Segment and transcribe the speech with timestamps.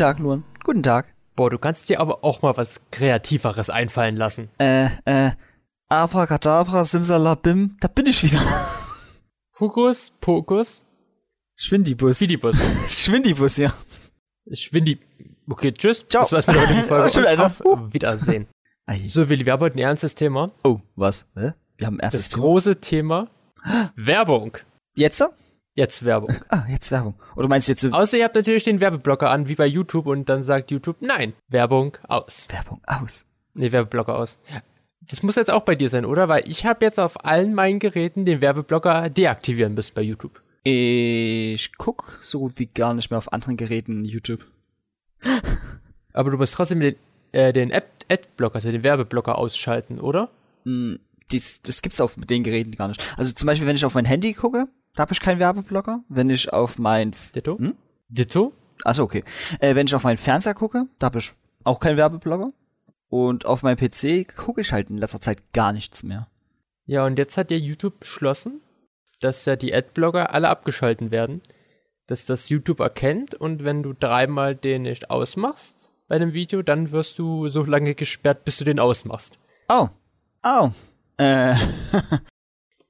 [0.00, 0.44] Tag, Luan.
[0.64, 1.12] Guten Tag.
[1.36, 4.48] Boah, du kannst dir aber auch mal was Kreativeres einfallen lassen.
[4.58, 5.32] Äh, äh,
[5.90, 8.40] Abracadabra, Simsalabim, da bin ich wieder.
[9.60, 10.86] Hokus, Pokus,
[11.54, 12.16] Schwindibus.
[12.16, 12.56] Fidibus.
[12.88, 13.74] Schwindibus, ja.
[14.50, 14.98] Schwindi.
[15.46, 16.06] Okay, tschüss.
[16.08, 16.22] Ciao.
[16.22, 17.44] Das war's mit der heutigen Folge.
[17.66, 18.46] Auf Wiedersehen.
[19.06, 20.50] So, Willi, wir haben heute ein ernstes Thema.
[20.64, 21.26] Oh, was?
[21.36, 21.52] Hä?
[21.76, 22.42] Wir haben ein erstes Das Thema.
[22.44, 23.28] große Thema
[23.96, 24.56] Werbung.
[24.96, 25.22] Jetzt?
[25.74, 26.34] Jetzt Werbung.
[26.48, 27.14] Ah, jetzt Werbung.
[27.36, 30.28] Oder meinst du jetzt Außer ihr habt natürlich den Werbeblocker an, wie bei YouTube, und
[30.28, 32.48] dann sagt YouTube, nein, Werbung aus.
[32.50, 33.26] Werbung aus?
[33.54, 34.38] Nee, Werbeblocker aus.
[35.00, 36.28] Das muss jetzt auch bei dir sein, oder?
[36.28, 40.42] Weil ich habe jetzt auf allen meinen Geräten den Werbeblocker deaktivieren müssen bei YouTube.
[40.62, 44.44] Ich guck so gut wie gar nicht mehr auf anderen Geräten YouTube.
[46.12, 46.96] Aber du musst trotzdem den,
[47.32, 50.30] äh, den Adblocker, also den Werbeblocker ausschalten, oder?
[50.64, 50.98] Hm,
[51.32, 53.02] dies, das gibt's auf den Geräten gar nicht.
[53.16, 54.68] Also zum Beispiel, wenn ich auf mein Handy gucke,
[55.00, 56.04] da habe ich keinen Werbeblocker.
[56.10, 57.56] Wenn ich auf mein Ditto?
[57.56, 57.74] Hm?
[58.10, 58.52] Ditto?
[58.84, 59.24] Achso, okay.
[59.58, 61.32] Äh, wenn ich auf meinen Fernseher gucke, da habe ich
[61.64, 62.52] auch keinen Werbeblocker.
[63.08, 66.28] Und auf meinem PC gucke ich halt in letzter Zeit gar nichts mehr.
[66.84, 68.60] Ja, und jetzt hat ja YouTube beschlossen,
[69.22, 71.40] dass ja die Adblocker alle abgeschalten werden.
[72.06, 76.90] Dass das YouTube erkennt und wenn du dreimal den nicht ausmachst bei dem Video, dann
[76.92, 79.38] wirst du so lange gesperrt, bis du den ausmachst.
[79.66, 79.88] Oh.
[80.42, 80.72] Oh.
[81.16, 81.54] Äh.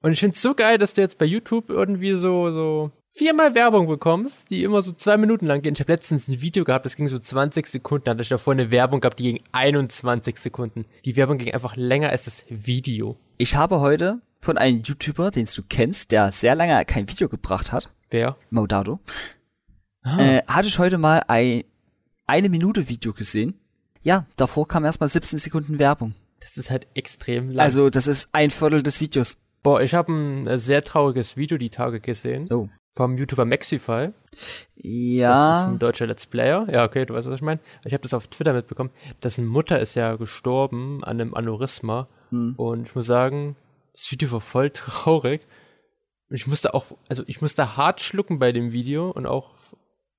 [0.02, 3.86] Und ich find's so geil, dass du jetzt bei YouTube irgendwie so, so viermal Werbung
[3.86, 5.74] bekommst, die immer so zwei Minuten lang gehen.
[5.74, 8.52] Ich habe letztens ein Video gehabt, das ging so 20 Sekunden, da hatte ich davor
[8.54, 10.86] eine Werbung gehabt, die ging 21 Sekunden.
[11.04, 13.18] Die Werbung ging einfach länger als das Video.
[13.36, 17.72] Ich habe heute von einem YouTuber, den du kennst, der sehr lange kein Video gebracht
[17.72, 18.36] hat, Wer?
[18.50, 19.00] Modado,
[20.02, 20.18] Ah.
[20.18, 21.64] äh, hatte ich heute mal ein
[22.26, 23.60] eine Minute Video gesehen.
[24.02, 26.14] Ja, davor kam erstmal 17 Sekunden Werbung.
[26.38, 27.58] Das ist halt extrem lang.
[27.62, 29.44] Also, das ist ein Viertel des Videos.
[29.62, 32.48] Boah, ich habe ein äh, sehr trauriges Video die Tage gesehen.
[32.50, 32.68] Oh.
[32.92, 34.10] Vom YouTuber Maxify.
[34.30, 35.66] Das ist Ja.
[35.66, 36.66] ein deutscher Let's Player.
[36.70, 37.60] Ja, okay, du weißt, was ich meine.
[37.84, 38.90] Ich habe das auf Twitter mitbekommen.
[39.22, 42.08] Dessen Mutter ist ja gestorben an einem Aneurysma.
[42.30, 42.54] Hm.
[42.56, 43.56] Und ich muss sagen,
[43.92, 45.46] das Video war voll traurig.
[46.28, 49.50] Und ich musste auch, also ich musste hart schlucken bei dem Video und auch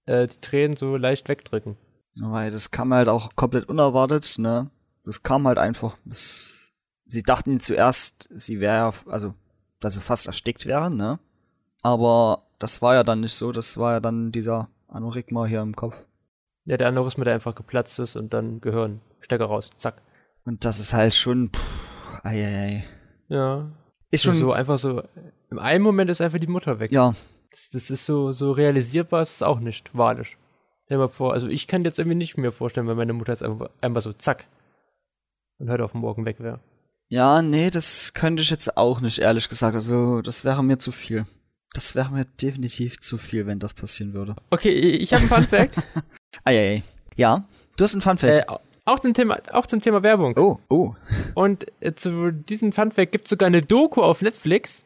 [0.05, 1.77] äh, die Tränen so leicht wegdrücken.
[2.19, 4.69] Weil das kam halt auch komplett unerwartet, ne?
[5.05, 5.97] Das kam halt einfach.
[6.05, 6.60] Das,
[7.11, 9.33] sie dachten zuerst, sie wäre, also,
[9.79, 11.19] dass sie fast erstickt wären, ne?
[11.83, 15.75] Aber das war ja dann nicht so, das war ja dann dieser Aneurysma hier im
[15.75, 15.95] Kopf.
[16.65, 20.01] Ja, der Aneurysma, der einfach geplatzt ist und dann Gehirn, Stecker raus, zack.
[20.45, 22.83] Und das ist halt schon, pff, ei, ei, ei.
[23.27, 23.71] Ja.
[24.11, 25.03] Ist schon, so einfach so,
[25.49, 26.91] im einen Moment ist einfach die Mutter weg.
[26.91, 27.13] ja,
[27.49, 30.37] Das, das ist so, so realisierbar, ist es auch nicht, wahrlich.
[30.85, 33.33] Stell dir mal vor, also ich kann jetzt irgendwie nicht mir vorstellen, wenn meine Mutter
[33.33, 34.47] jetzt einfach, einfach so zack
[35.57, 36.59] und heute auf morgen weg wäre.
[37.11, 39.75] Ja, nee, das könnte ich jetzt auch nicht, ehrlich gesagt.
[39.75, 41.25] Also, das wäre mir zu viel.
[41.73, 44.37] Das wäre mir definitiv zu viel, wenn das passieren würde.
[44.49, 45.75] Okay, ich habe einen Fun Fact.
[46.45, 46.83] Ei, ei, ei.
[47.17, 47.43] Ja,
[47.75, 48.33] du hast einen Fun Fact.
[48.33, 48.45] äh,
[48.85, 50.37] auch, zum Thema, auch zum Thema Werbung.
[50.37, 50.95] oh, oh.
[51.35, 54.85] Und äh, zu diesem Fun Fact gibt es sogar eine Doku auf Netflix.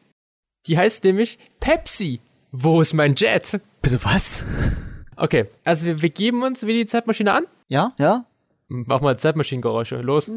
[0.66, 2.20] Die heißt nämlich Pepsi.
[2.50, 3.60] Wo ist mein Jet?
[3.82, 4.42] Bitte was?
[5.14, 7.44] Okay, also wir, wir geben uns wie die Zeitmaschine an.
[7.68, 8.26] Ja, ja.
[8.66, 10.00] Mach mal Zeitmaschinengeräusche.
[10.00, 10.28] Los.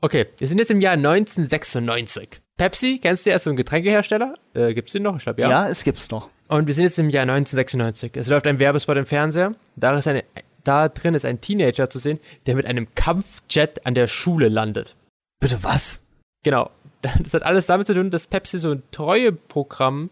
[0.00, 2.40] Okay, wir sind jetzt im Jahr 1996.
[2.56, 4.34] Pepsi, kennst du ja, ist so ein Getränkehersteller?
[4.54, 5.16] Äh, gibt's den noch?
[5.16, 5.50] Ich glaube, ja.
[5.50, 5.68] ja.
[5.68, 6.30] es gibt's noch.
[6.46, 8.12] Und wir sind jetzt im Jahr 1996.
[8.16, 9.54] Es läuft ein Werbespot im Fernseher.
[9.74, 10.24] Da, ist eine,
[10.62, 14.94] da drin ist ein Teenager zu sehen, der mit einem Kampfjet an der Schule landet.
[15.40, 16.00] Bitte was?
[16.44, 16.70] Genau.
[17.20, 20.10] Das hat alles damit zu tun, dass Pepsi so ein Treueprogramm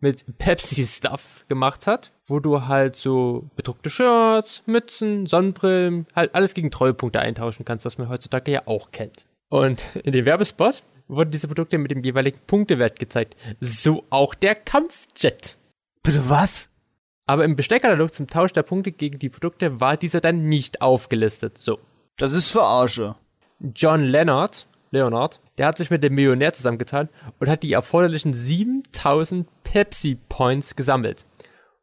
[0.00, 6.70] mit Pepsi-Stuff gemacht hat, wo du halt so bedruckte Shirts, Mützen, Sonnenbrillen, halt alles gegen
[6.70, 9.26] Treuepunkte eintauschen kannst, was man heutzutage ja auch kennt.
[9.48, 13.36] Und in dem Werbespot wurden diese Produkte mit dem jeweiligen Punktewert gezeigt.
[13.60, 15.56] So auch der Kampfjet.
[16.02, 16.70] Bitte was?
[17.26, 21.58] Aber im Bestellkatalog zum Tausch der Punkte gegen die Produkte war dieser dann nicht aufgelistet.
[21.58, 21.78] So.
[22.16, 23.16] Das ist Verarsche.
[23.74, 29.46] John Leonard, Leonard, der hat sich mit dem Millionär zusammengetan und hat die erforderlichen 7000
[29.62, 31.26] Pepsi Points gesammelt,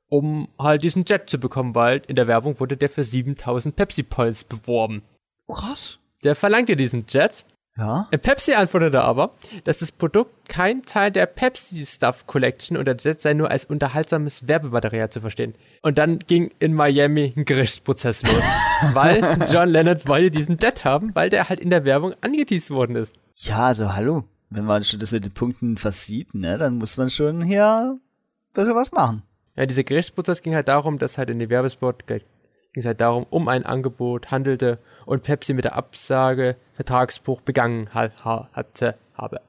[0.08, 4.04] um halt diesen Jet zu bekommen, weil in der Werbung wurde der für 7000 Pepsi
[4.04, 5.04] Points beworben.
[5.48, 6.00] Krass.
[6.24, 7.46] Der verlangte diesen Jet.
[7.78, 8.08] Ja?
[8.12, 9.36] Äh, Pepsi antwortete aber,
[9.66, 14.48] dass das Produkt kein Teil der Pepsi Stuff Collection und Jet sei nur als unterhaltsames
[14.48, 15.56] Werbematerial zu verstehen.
[15.82, 18.44] Und dann ging in Miami ein Gerichtsprozess los,
[18.94, 22.96] weil John Leonard wollte diesen Jet haben, weil der halt in der Werbung angeteased worden
[22.96, 23.18] ist.
[23.36, 24.24] Ja, also hallo.
[24.50, 28.00] Wenn man schon das mit den Punkten versieht, ne, dann muss man schon hier ein
[28.54, 29.24] bisschen was machen.
[29.58, 32.08] Ja, dieser Gerichtsprozess ging halt darum, dass halt in dem Werbespot
[32.76, 34.78] ging es halt darum, um ein Angebot handelte
[35.08, 39.42] und Pepsi mit der Absage Vertragsbruch begangen ha ha hatte, habe.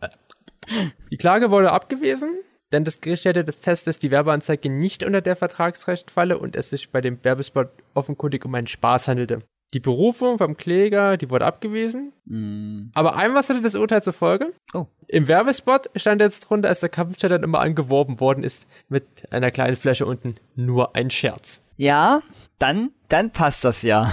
[1.11, 2.39] Die Klage wurde abgewiesen
[2.73, 6.71] denn das Gericht stellte fest, dass die Werbeanzeige nicht unter der Vertragsrecht falle und es
[6.71, 9.43] sich bei dem Werbespot offenkundig um einen Spaß handelte.
[9.75, 12.13] Die Berufung vom Kläger, die wurde abgewiesen.
[12.25, 12.91] Mm.
[12.95, 14.53] Aber einmal hatte das Urteil zur Folge.
[14.73, 14.87] Oh.
[15.09, 19.51] Im Werbespot stand jetzt drunter, als der Kampfjet dann immer angeworben worden ist, mit einer
[19.51, 21.63] kleinen Fläche unten nur ein Scherz.
[21.77, 22.23] Ja,
[22.59, 24.11] dann, dann passt das ja.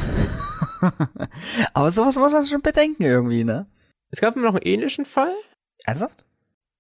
[1.73, 3.67] Aber sowas muss man schon bedenken irgendwie, ne?
[4.09, 5.33] Es gab noch einen ähnlichen Fall,
[5.85, 6.25] Ernsthaft?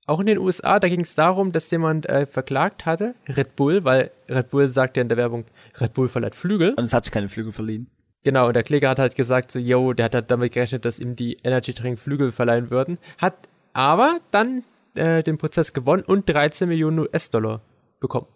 [0.05, 0.79] auch in den USA.
[0.79, 4.97] Da ging es darum, dass jemand äh, verklagt hatte, Red Bull, weil Red Bull sagt
[4.97, 5.45] ja in der Werbung,
[5.79, 6.73] Red Bull verleiht Flügel.
[6.75, 7.87] Und es hat sich keine Flügel verliehen.
[8.23, 10.99] Genau, und der Kläger hat halt gesagt, so, yo, der hat halt damit gerechnet, dass
[10.99, 12.97] ihm die Energy Drink Flügel verleihen würden.
[13.17, 14.63] Hat aber dann
[14.95, 17.61] äh, den Prozess gewonnen und 13 Millionen US-Dollar
[17.99, 18.27] bekommen.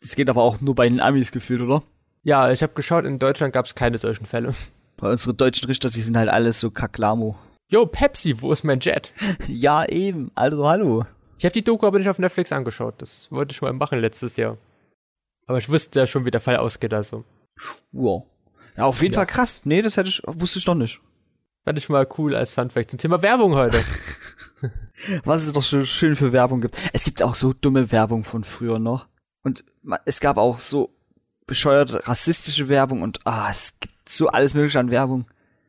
[0.00, 1.82] Das geht aber auch nur bei den Amis gefühlt, oder?
[2.24, 4.52] Ja, ich habe geschaut, in Deutschland gab es keine solchen Fälle.
[4.96, 7.36] Bei unseren deutschen Richter, die sind halt alles so kaklamo.
[7.70, 9.12] Yo, Pepsi, wo ist mein Jet?
[9.46, 10.30] Ja, eben.
[10.34, 11.04] Also, hallo.
[11.38, 12.94] Ich habe die Doku aber nicht auf Netflix angeschaut.
[12.98, 14.56] Das wollte ich mal machen letztes Jahr.
[15.46, 17.24] Aber ich wusste ja schon, wie der Fall ausgeht, also.
[17.92, 18.24] Wow.
[18.76, 19.20] Ja, auf jeden Ja.
[19.20, 19.62] Fall krass.
[19.64, 21.00] Nee, das hätte ich, wusste ich noch nicht.
[21.64, 23.78] Fand ich mal cool als Funfact zum Thema Werbung heute.
[25.24, 26.76] Was es doch so schön für Werbung gibt.
[26.92, 29.06] Es gibt auch so dumme Werbung von früher noch.
[29.42, 29.64] Und
[30.04, 30.90] es gab auch so
[31.46, 35.26] bescheuerte rassistische Werbung und ah, es gibt so alles mögliche an Werbung.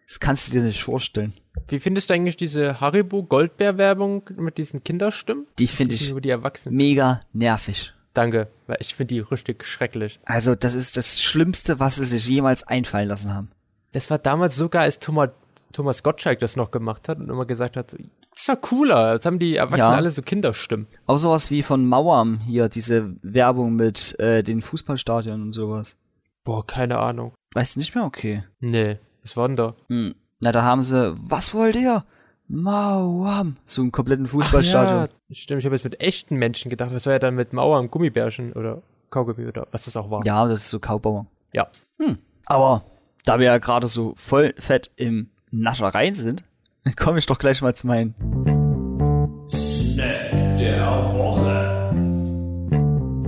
[0.07, 1.33] Das kannst du dir nicht vorstellen.
[1.67, 5.45] Wie findest du eigentlich diese Haribo Goldbeer-Werbung mit diesen Kinderstimmen?
[5.59, 6.75] Die finde ich über die Erwachsenen.
[6.75, 7.93] mega nervig.
[8.17, 10.19] Danke, weil ich finde die richtig schrecklich.
[10.25, 13.51] Also, das ist das Schlimmste, was sie sich jemals einfallen lassen haben.
[13.91, 15.33] Das war damals sogar, als Thomas,
[15.71, 17.97] Thomas Gottschalk das noch gemacht hat und immer gesagt hat, so,
[18.31, 19.13] das war cooler.
[19.13, 19.97] Jetzt haben die Erwachsenen Ja.
[19.97, 20.87] alle so Kinderstimmen.
[21.05, 25.97] Auch sowas wie von Mauern hier, diese Werbung mit äh, den Fußballstadien und sowas.
[26.43, 27.33] Boah, keine Ahnung.
[27.53, 28.05] Weißt du nicht mehr?
[28.05, 28.43] Okay.
[28.59, 29.75] Nee, was war denn da?
[29.89, 30.15] Hm.
[30.41, 32.03] Na, da haben sie, was wollt ihr?
[32.49, 33.57] Mauam.
[33.65, 34.99] So einen kompletten Fußballstadion.
[35.01, 36.91] Ja, stimmt, ich habe jetzt mit echten Menschen gedacht.
[36.93, 40.25] Das war ja dann mit Mauern, Gummibärchen oder Kaugummi oder was das auch war.
[40.25, 41.25] Ja, das ist so Kaubauer.
[41.53, 41.67] Ja.
[41.99, 42.17] Hm.
[42.45, 42.83] Aber
[43.25, 46.45] da wir ja gerade so voll fett im Naschereien sind,
[46.95, 48.15] komme ich doch gleich mal zu meinen.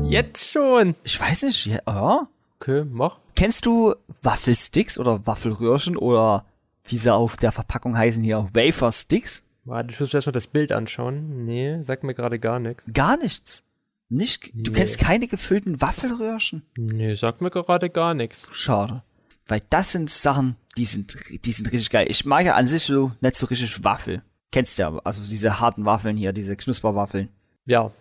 [0.07, 0.95] Jetzt schon.
[1.03, 2.27] Ich weiß nicht, ja, ja.
[2.59, 3.19] Okay, mach.
[3.35, 6.45] Kennst du Waffelsticks oder Waffelröhrchen oder
[6.91, 9.45] wie sie auf der Verpackung heißen hier, Wafer-Sticks?
[9.65, 11.45] Warte, ich muss mir erstmal das Bild anschauen.
[11.45, 12.91] Nee, sagt mir gerade gar nichts.
[12.93, 13.63] Gar nichts.
[14.11, 14.77] Nicht, du Nee.
[14.77, 16.63] kennst keine gefüllten Waffelröhrchen?
[16.77, 18.47] Nee, sagt mir gerade gar nichts.
[18.51, 19.03] Schade.
[19.45, 21.15] Weil das sind Sachen, die sind,
[21.45, 22.07] die sind richtig geil.
[22.09, 24.23] Ich mag ja an sich so nicht so richtig Waffel.
[24.51, 27.29] Kennst du ja, also diese harten Waffeln hier, diese Knusperwaffeln.
[27.65, 27.91] Ja.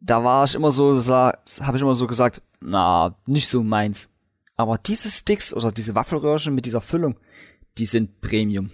[0.00, 4.08] Da war ich immer so, habe ich immer so gesagt, na, nicht so meins.
[4.56, 7.16] Aber diese Sticks oder diese Waffelröhrchen mit dieser Füllung,
[7.78, 8.70] die sind Premium.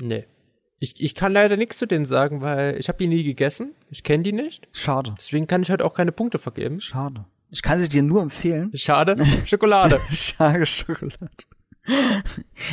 [0.00, 0.26] Nee.
[0.78, 3.74] Ich, ich kann leider nichts zu denen sagen, weil ich habe die nie gegessen.
[3.90, 4.68] Ich kenne die nicht.
[4.72, 5.14] Schade.
[5.16, 6.80] Deswegen kann ich halt auch keine Punkte vergeben.
[6.80, 7.24] Schade.
[7.50, 8.70] Ich kann sie dir nur empfehlen.
[8.76, 9.16] Schade.
[9.46, 10.00] Schokolade.
[10.10, 11.28] Schade Schokolade.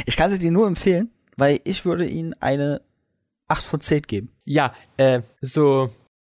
[0.06, 2.82] Ich kann sie dir nur empfehlen, weil ich würde ihnen eine
[3.48, 4.32] 8 von 10 geben.
[4.46, 5.90] Ja, äh, so,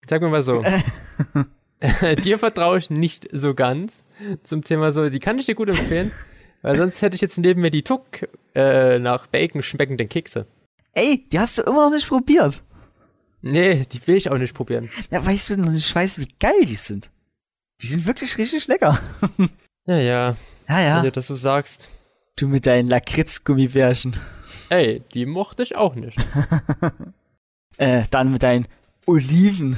[0.09, 0.61] sag mir mal so.
[2.25, 4.05] dir vertraue ich nicht so ganz
[4.43, 6.13] zum Thema so, die kann ich dir gut empfehlen,
[6.63, 8.05] weil sonst hätte ich jetzt neben mir die Tuck
[8.55, 10.47] äh, nach Bacon schmeckenden Kekse.
[10.93, 12.63] Ey, die hast du immer noch nicht probiert.
[13.43, 14.91] Nee, die will ich auch nicht probieren.
[15.11, 17.11] Ja, weißt du noch nicht, weißt, wie geil die sind.
[17.81, 18.99] Die sind wirklich richtig lecker.
[19.87, 20.37] Ja, ja,
[20.69, 21.03] Ja, wenn ja.
[21.03, 21.89] du das so sagst.
[22.37, 24.15] Du mit deinen Lakritz-Gummibärchen.
[24.69, 26.17] Ey, die mochte ich auch nicht.
[27.79, 28.69] Äh, dann mit deinen
[29.07, 29.75] Oliven.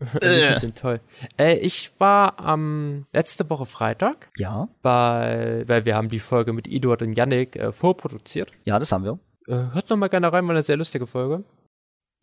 [0.00, 1.00] Die sind toll.
[1.38, 4.68] Äh, ich war am letzte Woche Freitag Ja.
[4.82, 8.50] bei, weil wir haben die Folge mit Eduard und Yannick äh, vorproduziert.
[8.64, 9.18] Ja, das haben wir.
[9.46, 11.44] Äh, hört noch mal gerne rein, war eine sehr lustige Folge.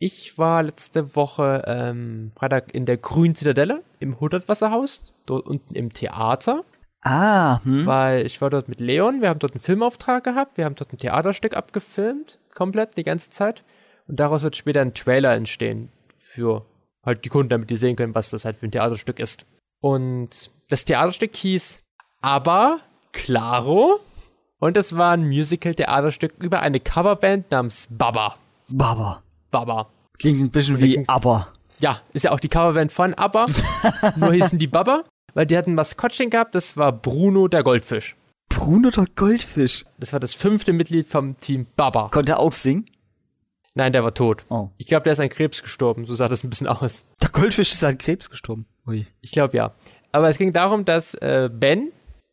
[0.00, 5.90] Ich war letzte Woche ähm, Freitag in der Grünen Zitadelle im Hundertwasserhaus, dort unten im
[5.90, 6.64] Theater,
[7.02, 7.86] Ah, hm.
[7.86, 10.92] weil ich war dort mit Leon, wir haben dort einen Filmauftrag gehabt, wir haben dort
[10.92, 13.62] ein Theaterstück abgefilmt, komplett die ganze Zeit.
[14.08, 16.64] Und daraus wird später ein Trailer entstehen für
[17.04, 19.46] halt die Kunden, damit die sehen können, was das halt für ein Theaterstück ist.
[19.80, 21.80] Und das Theaterstück hieß
[22.20, 22.80] Aber
[23.12, 24.00] Claro.
[24.60, 28.36] Und es war ein Musical-Theaterstück über eine Coverband namens Baba.
[28.68, 29.22] Baba.
[29.50, 29.88] Baba.
[30.18, 31.48] Klingt ein bisschen wie aber.
[31.78, 33.46] Ja, ist ja auch die Coverband von ABBA.
[34.16, 38.16] Nur hießen die Baba, weil die hatten ein Maskottchen gehabt, das war Bruno der Goldfisch.
[38.48, 39.84] Bruno der Goldfisch.
[39.98, 42.08] Das war das fünfte Mitglied vom Team Baba.
[42.08, 42.84] Konnte er auch singen?
[43.78, 44.44] Nein, der war tot.
[44.48, 44.70] Oh.
[44.76, 47.06] Ich glaube, der ist an Krebs gestorben, so sah das ein bisschen aus.
[47.22, 48.66] Der Goldfisch ist an Krebs gestorben.
[48.88, 49.06] Ui.
[49.20, 49.72] Ich glaube ja.
[50.10, 51.92] Aber es ging darum, dass äh, Ben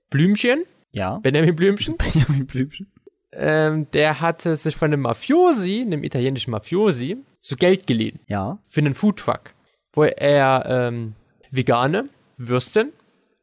[0.10, 1.20] Blümchen, Ja.
[1.20, 2.88] Benjamin Blümchen, Benjamin Blümchen.
[3.32, 8.58] ähm, der hatte sich von einem Mafiosi, einem italienischen Mafiosi, so Geld geliehen Ja.
[8.68, 9.54] für einen Foodtruck,
[9.94, 11.14] wo er ähm,
[11.52, 12.92] vegane Würstchen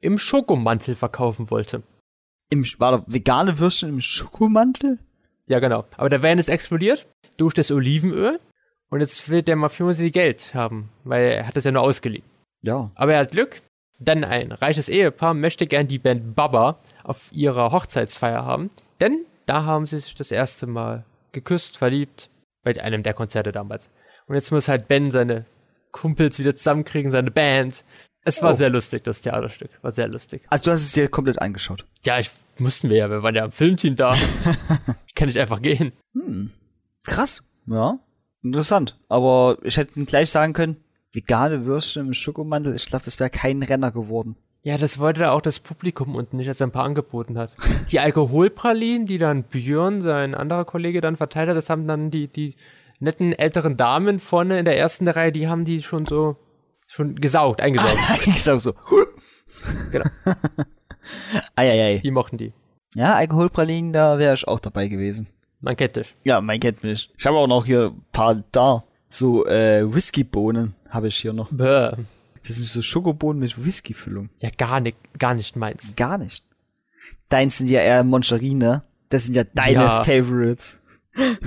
[0.00, 1.84] im Schokomantel verkaufen wollte.
[2.50, 4.98] Im, war da vegane Würstchen im Schokomantel?
[5.46, 5.84] Ja, genau.
[5.96, 7.06] Aber der Van ist explodiert
[7.36, 8.38] durch das Olivenöl
[8.90, 12.24] und jetzt will der Mafiosi Geld haben, weil er hat es ja nur ausgeliehen.
[12.62, 12.90] Ja.
[12.94, 13.62] Aber er hat Glück,
[13.98, 18.70] denn ein reiches Ehepaar möchte gern die Band Baba auf ihrer Hochzeitsfeier haben,
[19.00, 22.28] denn da haben sie sich das erste Mal geküsst, verliebt,
[22.62, 23.90] bei einem der Konzerte damals.
[24.26, 25.46] Und jetzt muss halt Ben seine
[25.90, 27.84] Kumpels wieder zusammenkriegen, seine Band.
[28.24, 28.54] Es war Oh.
[28.54, 29.70] sehr lustig, das Theaterstück.
[29.82, 30.42] War sehr lustig.
[30.48, 31.84] Also du hast es dir komplett angeschaut.
[32.04, 34.14] Ja, ich mussten wir ja, wir waren ja am Filmteam da.
[35.16, 35.92] Kann ich einfach gehen.
[37.04, 37.42] Krass.
[37.66, 37.98] Ja.
[38.42, 38.98] Interessant.
[39.08, 40.76] Aber ich hätte gleich sagen können,
[41.12, 44.36] vegane Würstchen im Schokomantel, ich glaube, das wäre kein Renner geworden.
[44.64, 47.52] Ja, das wollte auch das Publikum unten nicht, als er ein paar angeboten hat.
[47.90, 52.28] Die Alkoholpralinen, die dann Björn, sein anderer Kollege, dann verteilt hat, das haben dann die,
[52.28, 52.54] die
[53.00, 56.36] netten älteren Damen vorne in der ersten Reihe, die haben die schon so,
[56.86, 57.98] schon gesaugt, eingesaugt.
[58.26, 58.74] ich sag so.
[59.90, 60.04] Genau.
[61.56, 61.98] Eieiei.
[61.98, 62.52] Die mochten die.
[62.94, 65.26] Ja, Alkoholpralinen, da wäre ich auch dabei gewesen.
[65.62, 66.14] Man kennt dich.
[66.24, 67.10] Ja, mein kennt mich.
[67.16, 68.84] Ich habe auch noch hier ein paar da.
[69.08, 71.48] So äh, Whiskybohnen habe ich hier noch.
[71.50, 71.92] Bäh.
[72.44, 74.28] Das sind so Schokobohnen mit Whiskyfüllung.
[74.40, 75.94] Ja, gar nicht, gar nicht meins.
[75.96, 76.44] Gar nicht.
[77.28, 78.82] Deins sind ja eher Moncherine.
[79.08, 80.04] Das sind ja deine Ja.
[80.04, 80.80] Favorites.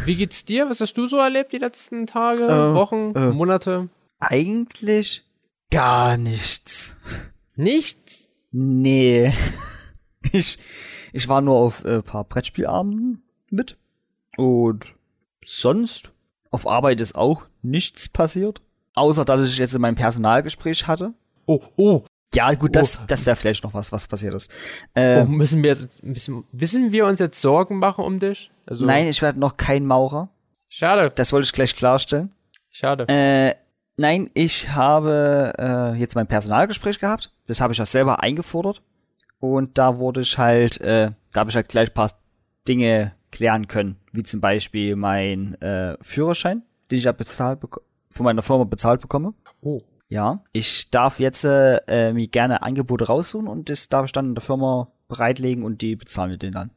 [0.05, 0.69] Wie geht's dir?
[0.69, 3.31] Was hast du so erlebt die letzten Tage, Äh, Wochen, äh.
[3.31, 3.89] Monate?
[4.19, 5.25] Eigentlich
[5.71, 6.95] gar nichts.
[7.55, 8.29] Nichts?
[8.51, 9.33] Nee.
[10.31, 10.57] Ich,
[11.13, 13.77] ich war nur auf ein äh, paar Brettspielabenden mit.
[14.37, 14.93] Und
[15.43, 16.11] sonst
[16.51, 18.61] auf Arbeit ist auch nichts passiert.
[18.93, 21.13] Außer, dass ich jetzt in meinem Personalgespräch hatte.
[21.45, 23.03] Oh, oh, Ja, gut, das, Oh.
[23.07, 24.51] das wäre vielleicht noch was, was passiert ist.
[24.95, 28.51] oh Äh, müssen wir jetzt, müssen, müssen wir uns jetzt Sorgen machen um dich?
[28.65, 30.29] Also, Nein, ich werde noch kein Maurer.
[30.69, 32.33] Schade, Das wollte ich gleich klarstellen.
[32.71, 33.05] schade.
[33.07, 33.53] Äh,
[33.97, 37.31] nein, ich habe äh, jetzt mein Personalgespräch gehabt.
[37.47, 38.81] Das habe ich ja selber eingefordert.
[39.39, 42.11] Und da wurde ich halt, äh, da habe ich halt gleich ein paar
[42.67, 43.97] Dinge klären können.
[44.15, 47.59] Wie zum Beispiel mein äh, Führerschein, den ich ja bezahlt
[48.09, 49.33] von meiner Firma bezahlt bekomme.
[49.61, 49.81] Oh.
[50.07, 54.35] Ja, ich darf jetzt äh, mir gerne Angebote raussuchen und das darf ich dann in
[54.35, 56.71] der Firma bereitlegen und die bezahlen wir den dann.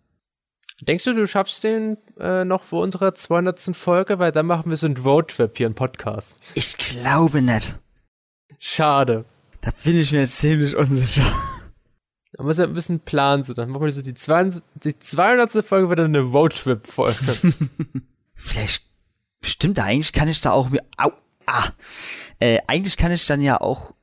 [0.80, 3.76] Denkst du, du schaffst den äh, noch vor unserer 200.
[3.76, 4.18] Folge?
[4.18, 6.37] Weil dann machen wir so einen Roadtrip hier, einen Podcast.
[6.54, 7.76] Ich glaube nicht.
[8.61, 9.25] Schade.
[9.61, 11.26] Da bin ich mir ziemlich unsicher.
[12.32, 13.54] Da muss ja ein bisschen planen, so.
[13.54, 14.62] Dann machen wir so die 200.
[14.85, 15.64] Die 200.
[15.64, 17.54] Folge wird dann eine Roadtrip-Folge.
[18.35, 18.88] Vielleicht
[19.42, 21.11] stimmt da eigentlich kann ich da auch mir au
[21.47, 21.70] ah
[22.40, 23.94] äh, eigentlich kann ich dann ja auch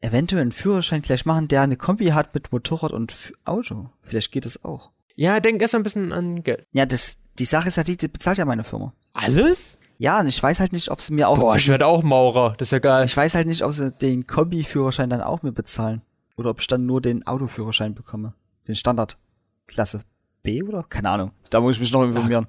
[0.00, 3.14] eventuell einen Führerschein gleich machen, der eine Kombi hat mit Motorrad und
[3.44, 3.90] Auto.
[4.02, 4.90] Vielleicht geht das auch.
[5.14, 6.66] ja, denk erst mal ein bisschen an Geld.
[6.72, 8.92] Ja, das die Sache ist ja die, die bezahlt ja meine Firma.
[9.12, 9.78] Alles?
[9.98, 12.54] Ja, und ich weiß halt nicht, ob sie mir auch Boah, ich werde auch Maurer.
[12.56, 13.04] Das ist ja geil.
[13.04, 16.02] ich weiß halt nicht, ob sie den Kombi-Führerschein dann auch mir bezahlen
[16.36, 18.34] oder ob ich dann nur den Autoführerschein bekomme,
[18.68, 19.18] den Standard
[19.66, 20.02] Klasse
[20.42, 21.32] B oder keine Ahnung.
[21.50, 22.46] Da muss ich mich noch informieren.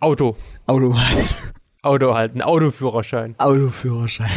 [0.00, 0.36] Auto.
[0.66, 0.96] Auto
[1.82, 2.42] Auto halten.
[2.42, 3.34] Autoführerschein.
[3.38, 4.30] Autoführerschein.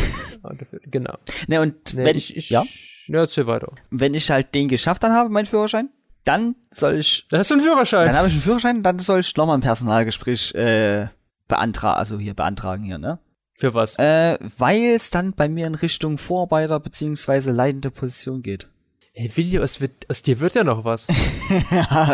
[0.43, 1.17] Autoführ genau.
[1.47, 2.63] Ne und Nee, wenn ich, ich, ja
[3.07, 3.71] Ja, erzähl weiter.
[3.91, 5.89] wenn ich halt den geschafft dann habe, meinen Führerschein,
[6.23, 8.07] dann soll ich, Da hast du einen Führerschein.
[8.07, 11.07] dann habe ich einen Führerschein, dann soll ich nochmal ein Personalgespräch äh,
[11.47, 13.19] beantragen, also hier beantragen hier, ne?
[13.57, 13.97] Für was?
[13.97, 18.69] Äh, weil es dann bei mir in Richtung Vorarbeiter beziehungsweise leitende Position geht.
[19.13, 21.07] Ey, Willi, aus, aus dir wird ja noch was.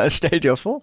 [0.13, 0.81] stell dir vor.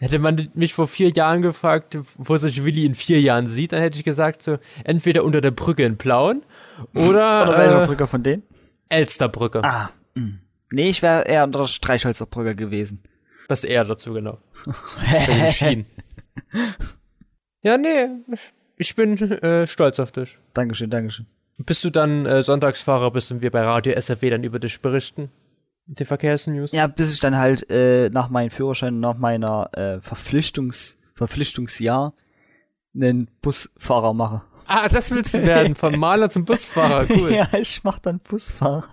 [0.00, 3.80] Hätte man mich vor vier Jahren gefragt, wo sich Willi in vier Jahren sieht, dann
[3.80, 6.42] hätte ich gesagt, so, entweder unter der Brücke in Plauen
[6.92, 8.42] oder, Oder welcher äh, Brücker von denen?
[8.88, 9.62] Elsterbrücke.
[9.62, 10.38] Ah, mh.
[10.72, 13.00] Nee, ich wäre eher unter der Streichholzer Brücke gewesen.
[13.46, 14.38] Was eher dazu, genau.
[17.62, 18.08] Ja, nee,
[18.76, 20.38] ich bin äh, stolz auf dich.
[20.52, 21.26] Dankeschön, Dankeschön.
[21.58, 25.30] Bist du dann äh, Sonntagsfahrer bist und wir bei Radio SRW dann über dich berichten?
[25.86, 26.72] Mit den Verkehrsnews?
[26.72, 32.14] Ja, bis ich dann halt äh, nach meinem Führerschein, nach meiner äh, Verpflichtungs Verpflichtungsjahr
[32.94, 34.42] einen Busfahrer mache.
[34.66, 37.32] Ah, das willst du werden, vom Maler zum Busfahrer, cool.
[37.32, 38.88] ja, ich mach dann Busfahrer.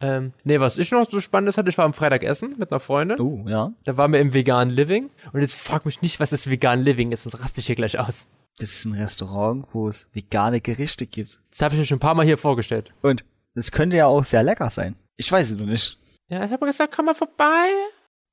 [0.00, 2.80] Ähm, nee, was ich noch so Spannendes hatte, ich war am Freitag essen mit einer
[2.80, 3.20] Freundin.
[3.20, 3.72] Oh, ja.
[3.84, 5.10] Da waren wir im Vegan Living.
[5.32, 7.98] Und jetzt frag mich nicht, was das Vegan Living ist, sonst raste ich hier gleich
[8.00, 8.26] aus.
[8.58, 11.40] Das ist ein Restaurant, wo es vegane Gerichte gibt.
[11.50, 12.90] Das habe ich mir schon ein paar Mal hier vorgestellt.
[13.02, 14.96] Und das könnte ja auch sehr lecker sein.
[15.16, 15.98] Ich weiß es nur nicht.
[16.28, 17.68] Ja, ich habe gesagt, komm mal vorbei.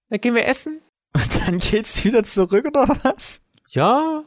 [0.09, 0.81] Dann gehen wir essen.
[1.13, 3.41] Und dann geht's wieder zurück oder was?
[3.69, 4.23] Ja,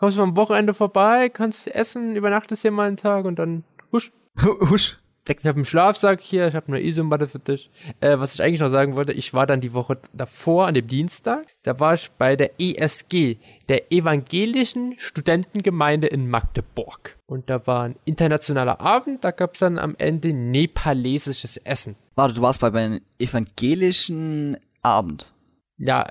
[0.00, 3.64] kommst du mal am Wochenende vorbei, kannst essen, übernachtest hier mal einen Tag und dann
[3.92, 4.12] husch.
[4.42, 4.96] Husch.
[5.28, 7.70] Ich habe einen Schlafsack hier, ich habe eine Isomatte für dich.
[8.00, 10.88] Äh, was ich eigentlich noch sagen wollte, ich war dann die Woche davor, an dem
[10.88, 13.36] Dienstag, da war ich bei der ESG,
[13.68, 17.16] der Evangelischen Studentengemeinde in Magdeburg.
[17.26, 21.96] Und da war ein internationaler Abend, da gab es dann am Ende nepalesisches Essen.
[22.16, 25.32] Warte, du warst bei einem evangelischen Abend.
[25.76, 26.06] Ja,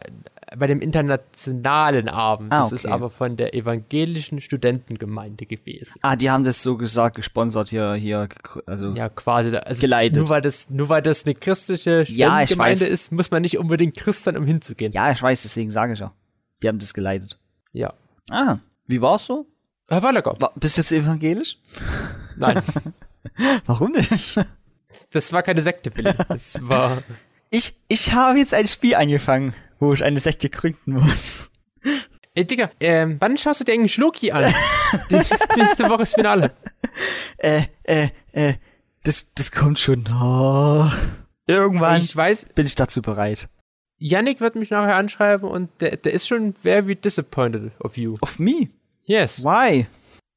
[0.57, 2.51] bei dem internationalen Abend.
[2.51, 2.93] Ah, Das ist okay.
[2.93, 5.99] aber von der Evangelischen Studentengemeinde gewesen.
[6.01, 8.27] Ah, die haben das so gesagt, gesponsert hier, hier,
[8.65, 8.91] also.
[8.91, 9.55] Ja, quasi.
[9.55, 10.17] Also Geleitet.
[10.17, 12.89] Nur weil, das, nur weil das eine christliche Ja, ich Studentengemeinde weiß.
[12.89, 14.91] ist, muss man nicht unbedingt Christ sein, um hinzugehen.
[14.93, 16.13] Ja, ich weiß, deswegen sage ich ja.
[16.61, 17.39] Die haben das geleitet.
[17.71, 17.93] Ja.
[18.31, 19.45] Ah, wie war's so?
[19.89, 20.35] Äh, War lecker.
[20.39, 21.57] War, bist du jetzt evangelisch?
[22.37, 22.61] Nein,
[23.65, 24.35] Warum nicht?
[25.11, 26.13] das war keine Sekte, Willi.
[26.27, 27.01] Das war.
[27.49, 31.49] Ich, ich habe jetzt ein Spiel angefangen, wo ich eine Sekte gründen muss.
[32.35, 34.53] Ey, Digga, ähm, wann schaust du dir eigentlich Schloki an?
[35.09, 36.53] Nächste Woche ist Finale.
[37.37, 38.53] Äh, äh, äh,
[39.03, 40.91] das, das kommt schon noch.
[41.47, 43.49] Irgendwann Ich weiß, bin ich dazu bereit.
[43.97, 48.17] Yannick wird mich nachher anschreiben und der, der ist schon very disappointed of you.
[48.21, 48.69] Of me?
[49.03, 49.43] Yes.
[49.43, 49.87] Why?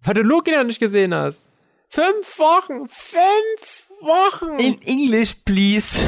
[0.02, 1.46] Weil du Loki noch nicht gesehen hast.
[1.88, 2.88] Fünf Wochen!
[2.88, 4.58] Fünf Wochen!
[4.58, 5.98] In English, please.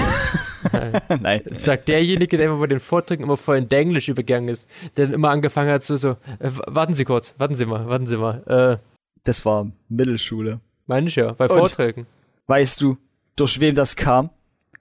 [1.21, 1.43] Nein.
[1.57, 5.15] sagt derjenige, der immer bei den Vorträgen immer voll in Englisch übergegangen ist, der dann
[5.15, 8.43] immer angefangen hat, so, so, äh, warten Sie kurz, warten Sie mal, warten Sie mal,
[8.81, 8.85] äh,
[9.25, 10.61] Das war Mittelschule.
[10.87, 11.57] meine ich ja, bei Und?
[11.59, 12.07] Vorträgen.
[12.47, 12.97] Weißt du,
[13.37, 14.31] durch wem das kam?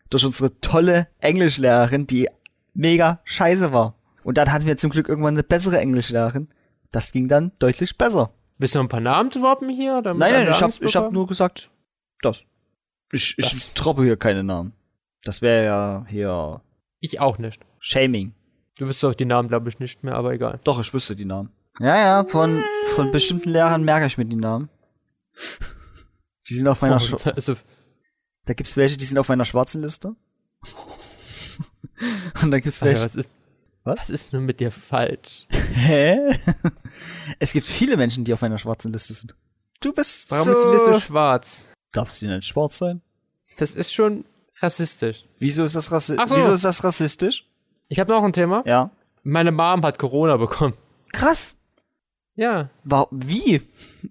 [0.10, 2.28] Durch unsere tolle Englischlehrerin, die
[2.74, 3.96] mega scheiße war.
[4.24, 6.48] Und dann hatten wir zum Glück irgendwann eine bessere Englischlehrerin.
[6.92, 8.32] Das ging dann deutlich besser.
[8.60, 10.02] Willst du noch ein paar Namen droppen hier?
[10.02, 11.70] Nein, nein, ich hab, Angst ich hab nur gesagt,
[12.22, 12.46] das.
[13.12, 13.74] Ich, ich Das.
[13.74, 14.74] droppe hier keine Namen.
[15.24, 16.62] Das wäre ja hier
[17.00, 17.62] Ich auch nicht.
[17.80, 18.34] Shaming.
[18.78, 20.60] Du wirst doch die Namen, glaube ich, nicht mehr, aber egal.
[20.64, 21.52] Doch, ich wüsste die Namen.
[21.80, 22.64] Ja, ja, von,
[22.96, 24.70] von bestimmten Lehrern merke ich mir die Namen.
[26.48, 27.56] Die sind auf meiner, Sch also,
[28.46, 30.16] da gibt's welche, die sind auf meiner schwarzen Liste.
[32.42, 33.06] Und da gibt's Alter, welche.
[33.06, 33.32] was ist,
[33.84, 34.00] Was?
[34.00, 35.48] was ist nun mit dir falsch?
[35.50, 36.18] Hä?
[37.40, 39.36] Es gibt viele Menschen, die auf meiner schwarzen Liste sind.
[39.80, 40.52] Du bist Warum so...
[40.52, 41.66] ist die Liste schwarz?
[41.92, 43.02] Darf sie nicht schwarz sein?
[43.58, 44.26] Das ist schon
[44.62, 45.26] rassistisch.
[45.40, 46.36] Wieso ist das rassi Ach so.
[46.36, 47.46] Wieso ist das rassistisch?
[47.90, 48.64] Ich habe noch ein Thema.
[48.66, 48.92] Ja.
[49.24, 50.74] Meine Mom hat Corona bekommen.
[51.12, 51.58] Krass.
[52.36, 52.70] Ja.
[52.84, 53.62] Wa wie?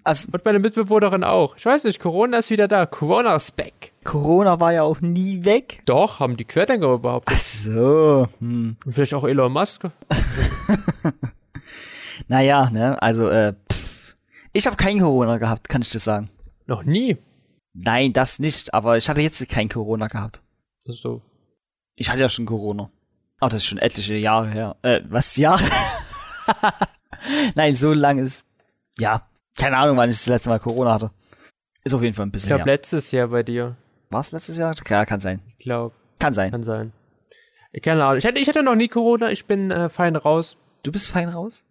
[0.05, 1.57] Also, Und meine Mitbewohnerin auch.
[1.57, 2.87] Ich weiß nicht, Corona ist wieder da.
[2.87, 3.92] Corona ist back.
[4.05, 5.83] Corona war ja auch nie weg.
[5.87, 7.37] Doch, haben die Querdenker behauptet.
[7.37, 8.28] Ach so.
[8.38, 8.76] Hm.
[8.85, 9.85] Und vielleicht auch Elon Musk.
[12.28, 14.14] Naja, ne, also, äh, pff.
[14.52, 16.31] ich habe kein Corona gehabt, kann ich das sagen.
[16.66, 17.16] Noch nie.
[17.74, 20.42] Nein, das nicht, aber ich hatte jetzt kein Corona gehabt.
[20.85, 21.22] Das ist so.
[21.96, 22.90] Ich hatte ja schon Corona.
[23.40, 24.76] Aber das ist schon etliche Jahre her.
[24.82, 25.64] Äh, was, Jahre?
[27.54, 28.46] Nein, so lang ist,
[28.98, 29.26] ja,
[29.58, 31.11] keine Ahnung, wann ich das letzte Mal Corona hatte.
[31.85, 32.72] Ist auf jeden Fall ein Ich bisschen glaube, her.
[32.74, 33.76] letztes Jahr bei dir.
[34.11, 34.74] War es letztes Jahr?
[34.88, 35.40] Ja, kann sein.
[35.48, 36.50] Ich glaube, Kann sein.
[36.50, 36.92] kann sein.
[37.82, 38.18] Keine Ahnung.
[38.18, 39.30] Ich hatte, ich hatte noch nie Corona.
[39.30, 40.56] Ich bin äh, fein raus.
[40.82, 41.66] Du bist fein raus?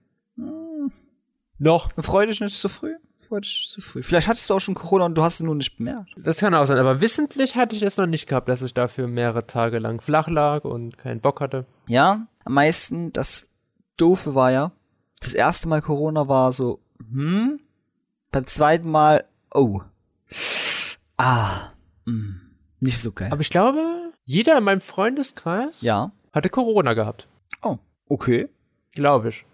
[1.62, 1.92] Noch.
[2.00, 2.96] Freu dich nicht zu früh.
[3.28, 4.02] Freu dich nicht zu früh.
[4.02, 6.10] Vielleicht hattest du auch schon Corona und du hast es nur nicht bemerkt.
[6.18, 6.80] Das kann auch sein.
[6.80, 10.28] Aber wissentlich hatte ich es noch nicht gehabt, dass ich dafür mehrere Tage lang flach
[10.28, 11.68] lag und keinen Bock hatte.
[11.88, 13.52] Ja, am meisten, das
[13.96, 14.72] Doofe war ja,
[15.20, 17.60] das erste Mal Corona war so, hm,
[18.32, 19.82] beim zweiten Mal, oh,
[21.18, 21.74] ah,
[22.08, 22.42] hm,
[22.80, 23.30] nicht so geil.
[23.32, 26.12] Aber ich glaube, jeder in meinem Freundeskreis ja.
[26.34, 27.28] hatte Corona gehabt.
[27.62, 27.78] Oh,
[28.10, 28.50] okay.
[28.96, 29.46] Glaube ich.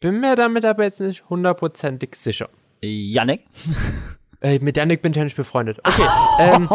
[0.00, 2.48] Bin mir damit aber jetzt nicht hundertprozentig sicher.
[2.82, 3.44] Yannick?
[4.42, 5.80] Äh, mit Janik bin ich ja nicht befreundet.
[5.86, 6.02] Okay,
[6.40, 6.66] ähm,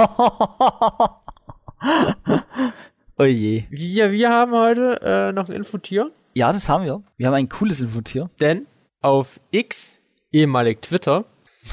[3.18, 3.64] Oh je.
[3.72, 7.02] wir, wir haben heute äh, noch ein Infotier, Ja, das haben wir.
[7.18, 8.30] Wir haben ein cooles Infotier.
[8.40, 8.68] denn
[9.02, 10.00] auf X,
[10.32, 11.26] ehemalig Twitter,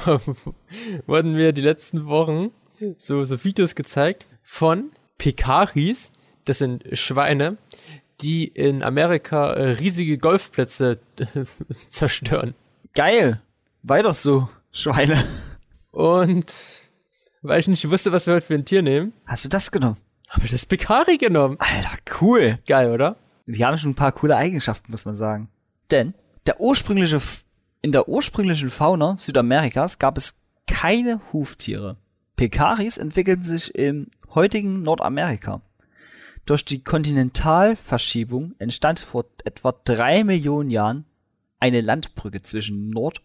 [1.06, 2.52] wurden mir die letzten Wochen
[2.96, 6.12] so, so Videos gezeigt von Pekaris,
[6.46, 7.58] das sind Schweine,
[8.22, 11.00] die in Amerika äh, riesige Golfplätze
[11.70, 12.54] zerstören.
[12.94, 13.40] Geil.
[13.82, 15.22] Weiter so, Schweine.
[15.90, 16.52] Und
[17.42, 19.96] weil ich nicht wusste, was wir heute für ein Tier nehmen, Hast du das genommen?
[20.28, 21.56] habe ich das Pekari genommen.
[21.58, 22.58] Alter, cool.
[22.66, 23.16] Geil, oder?
[23.46, 25.48] Die haben schon ein paar coole Eigenschaften, muss man sagen.
[25.90, 26.14] Denn
[26.46, 27.20] der ursprüngliche,
[27.82, 31.96] in der ursprünglichen Fauna Südamerikas gab es keine Huftiere.
[32.37, 35.61] Pekaris entwickelten sich im heutigen Nordamerika.
[36.44, 41.05] Durch die Kontinentalverschiebung entstand vor etwa drei Millionen Jahren
[41.61, 43.22] eine Landbrücke zwischen Nord-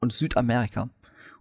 [0.00, 0.90] und Südamerika.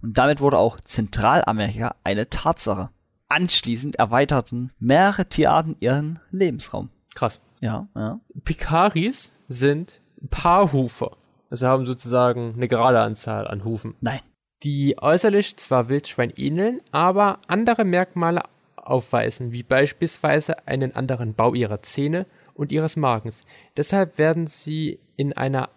[0.01, 2.89] Und damit wurde auch Zentralamerika eine Tatsache.
[3.27, 6.89] Anschließend erweiterten mehrere Tierarten ihren Lebensraum.
[7.13, 7.41] Krass.
[7.59, 8.21] Ja, ja.
[8.45, 11.17] Pekaris sind Paarhufer.
[11.49, 13.95] Also haben sozusagen eine gerade Anzahl an Hufen.
[13.99, 14.19] Nein.
[14.63, 18.43] die äußerlich zwar Wildschwein ähneln, aber andere Merkmale
[18.89, 23.43] aufweisen, wie beispielsweise einen anderen Bau ihrer Zähne und ihres Magens.
[23.75, 25.69] Deshalb werden sie in einer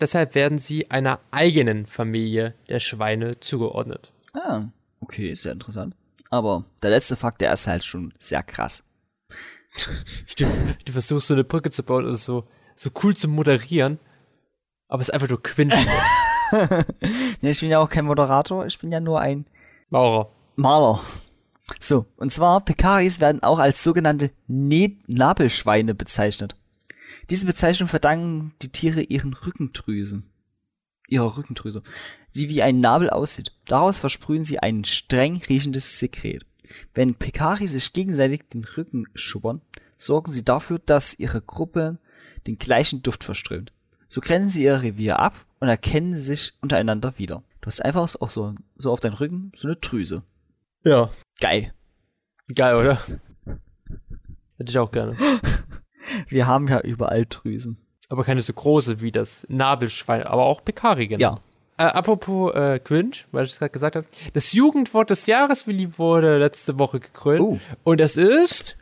[0.00, 4.12] deshalb werden sie einer eigenen Familie der Schweine zugeordnet.
[4.34, 4.64] Ah,
[5.00, 5.94] okay, sehr interessant.
[6.30, 8.82] Aber der letzte Fakt, der ist halt schon sehr krass.
[10.38, 10.46] Du,
[10.84, 13.98] du versuchst so eine Brücke zu bauen oder so, so cool zu moderieren,
[14.88, 15.86] aber es ist einfach nur quinschen.
[17.40, 19.46] nee, ich bin ja auch kein Moderator, ich bin ja nur ein
[19.90, 20.30] Maurer.
[20.56, 21.00] Maler.
[21.80, 26.54] So, und zwar Pekaris werden auch als sogenannte ne Nabelschweine bezeichnet.
[27.30, 30.30] Diese Bezeichnung verdanken die Tiere ihren Rückendrüsen.
[31.08, 31.82] Ihrer Rückendrüse,
[32.34, 33.52] die wie ein Nabel aussieht.
[33.66, 36.44] Daraus versprühen sie ein streng riechendes Sekret.
[36.94, 39.60] Wenn Pekari sich gegenseitig den Rücken schubbern,
[39.96, 41.98] sorgen sie dafür, dass ihre Gruppe
[42.46, 43.72] den gleichen Duft verströmt.
[44.08, 47.42] So grenzen sie ihr Revier ab und erkennen sich untereinander wieder.
[47.60, 50.22] Du hast einfach auch so, so auf deinen Rücken so eine Drüse.
[50.84, 51.10] Ja.
[51.40, 51.72] Geil.
[52.54, 52.98] Geil, oder?
[54.58, 55.16] Hätte ich auch gerne.
[56.28, 57.78] Wir haben ja überall Drüsen.
[58.08, 61.20] Aber keine so große wie das Nabelschwein, aber auch Pekari, genau.
[61.20, 61.40] Ja.
[61.78, 64.06] Äh, apropos äh, cringe, weil ich es gerade gesagt habe.
[64.32, 67.40] Das Jugendwort des Jahres, Willi, wurde letzte Woche gekrönt.
[67.42, 67.58] Oh.
[67.82, 68.78] Und das ist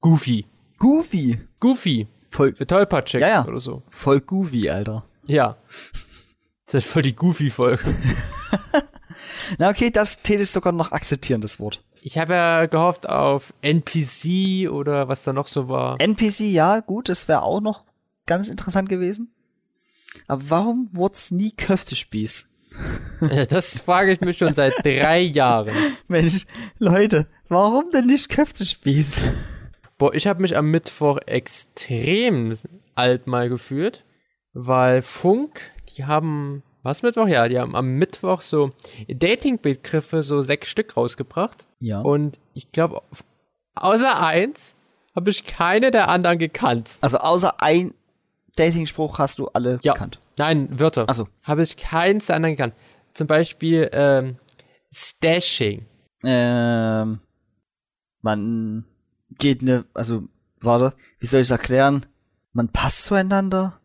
[0.00, 0.46] Goofy.
[0.78, 1.40] Goofy.
[1.60, 2.08] Goofy.
[2.28, 3.46] Voll, Für tollpatschig Ja, ja.
[3.46, 3.82] oder so.
[3.88, 5.04] voll Goofy, Alter.
[5.26, 5.58] Ja.
[6.66, 7.94] Das ist voll die Goofy-Folge.
[9.58, 11.82] Na okay, das täte ich sogar noch akzeptieren, das Wort.
[12.00, 16.00] Ich habe ja gehofft auf NPC oder was da noch so war.
[16.00, 17.84] NPC, ja, gut, das wäre auch noch
[18.26, 19.32] ganz interessant gewesen.
[20.26, 22.48] Aber warum wurd's nie Köftespieß?
[23.50, 25.74] Das frage ich mich schon seit drei Jahren.
[26.08, 26.46] Mensch,
[26.78, 29.20] Leute, warum denn nicht Köftespieß?
[29.98, 32.52] Boah, ich habe mich am Mittwoch extrem
[32.94, 34.04] alt mal gefühlt,
[34.52, 37.28] weil Funk, die haben, was Mittwoch?
[37.28, 38.72] Ja, die haben am Mittwoch so
[39.08, 41.64] Dating-Begriffe, so sechs Stück rausgebracht.
[41.78, 42.00] Ja.
[42.00, 43.02] Und ich glaube,
[43.74, 44.76] außer eins
[45.14, 46.98] habe ich keine der anderen gekannt.
[47.00, 47.94] Also außer ein
[48.56, 49.92] Dating-Spruch hast du alle Ja.
[49.92, 50.18] bekannt.
[50.38, 51.04] Nein, Wörter.
[51.08, 51.28] Ach so.
[51.42, 52.74] Habe ich keins der anderen gekannt.
[53.14, 54.36] Zum Beispiel ähm,
[54.92, 55.86] Stashing.
[56.24, 57.20] Ähm,
[58.20, 58.84] man
[59.38, 60.24] geht ne, also,
[60.60, 62.06] warte, wie soll ich erklären?
[62.52, 63.80] Man passt zueinander?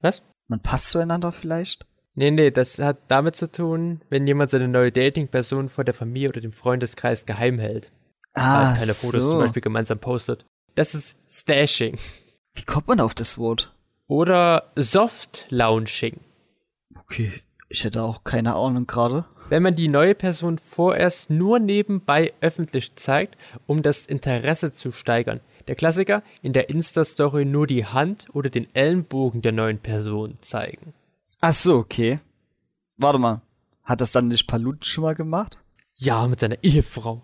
[0.00, 0.22] Was?
[0.48, 1.86] Man passt zueinander vielleicht?
[2.16, 6.30] Nee, nee, das hat damit zu tun, wenn jemand seine neue Dating-Person vor der Familie
[6.30, 7.92] oder dem Freundeskreis geheim hält.
[8.34, 9.30] Ah, keine Fotos so.
[9.30, 10.44] zum Beispiel gemeinsam postet.
[10.74, 11.98] Das ist Stashing.
[12.54, 13.74] Wie kommt man auf das Wort?
[14.06, 16.20] Oder Soft-Launching.
[16.98, 17.32] Okay,
[17.68, 19.24] ich hätte auch keine Ahnung gerade.
[19.48, 25.40] Wenn man die neue Person vorerst nur nebenbei öffentlich zeigt, um das Interesse zu steigern.
[25.68, 30.92] Der Klassiker, in der Insta-Story nur die Hand oder den Ellenbogen der neuen Person zeigen.
[31.42, 32.20] Ach so, okay.
[32.98, 33.40] Warte mal.
[33.84, 35.62] Hat das dann nicht Palut schon mal gemacht?
[35.94, 37.22] Ja, mit seiner Ehefrau.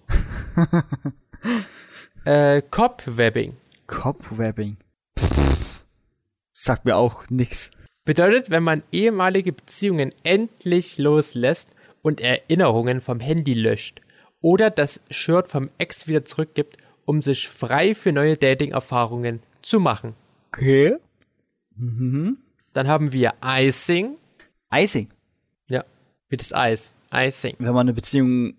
[2.24, 3.56] äh, Cobwebbing.
[3.86, 4.78] Cobwebbing.
[6.52, 7.72] Sagt mir auch nix.
[8.06, 14.00] Bedeutet, wenn man ehemalige Beziehungen endlich loslässt und Erinnerungen vom Handy löscht
[14.40, 20.14] oder das Shirt vom Ex wieder zurückgibt, um sich frei für neue Dating-Erfahrungen zu machen.
[20.52, 20.96] Okay.
[22.76, 24.18] Dann haben wir Icing.
[24.70, 25.08] Icing.
[25.70, 25.82] Ja,
[26.28, 26.92] wie das Eis.
[27.10, 27.54] Icing.
[27.58, 28.52] Wenn man eine Beziehung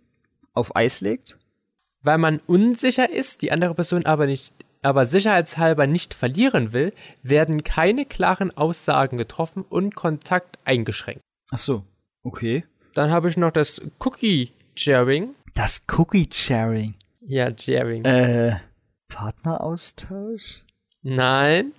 [0.53, 1.37] auf Eis legt?
[2.01, 7.63] Weil man unsicher ist, die andere Person aber nicht, aber sicherheitshalber nicht verlieren will, werden
[7.63, 11.21] keine klaren Aussagen getroffen und Kontakt eingeschränkt.
[11.51, 11.83] Ach so.
[12.23, 12.63] Okay.
[12.95, 15.35] Dann habe ich noch das Cookie-Sharing.
[15.53, 16.95] Das Cookie-Sharing.
[17.21, 18.03] Ja, Sharing.
[18.03, 18.55] Äh,
[19.09, 20.63] Partneraustausch?
[21.03, 21.73] Nein,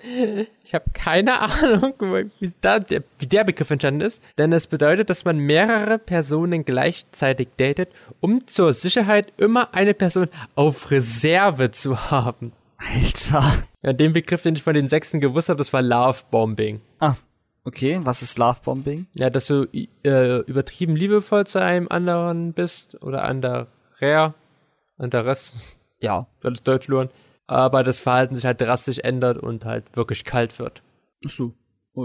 [0.65, 1.95] ich habe keine Ahnung,
[2.39, 2.85] wie, der,
[3.19, 8.47] wie der Begriff entstanden ist, denn es bedeutet, dass man mehrere Personen gleichzeitig datet, um
[8.47, 12.53] zur Sicherheit immer eine Person auf Reserve zu haben.
[12.79, 13.43] Alter.
[13.83, 16.81] Ja, den Begriff, den ich von den Sechsten gewusst habe, das war Lovebombing.
[17.01, 17.15] Ah,
[17.65, 17.99] okay.
[18.03, 19.09] Was ist Lovebombing?
[19.15, 23.67] Ja, dass du äh, übertrieben liebevoll zu einem anderen bist oder anderer,
[24.97, 25.55] anderes,
[26.01, 26.29] Ja.
[26.43, 27.11] alles Deutsch lernen,
[27.49, 30.83] aber das Verhalten sich halt drastisch ändert und halt wirklich kalt wird.
[31.27, 31.53] Ach so.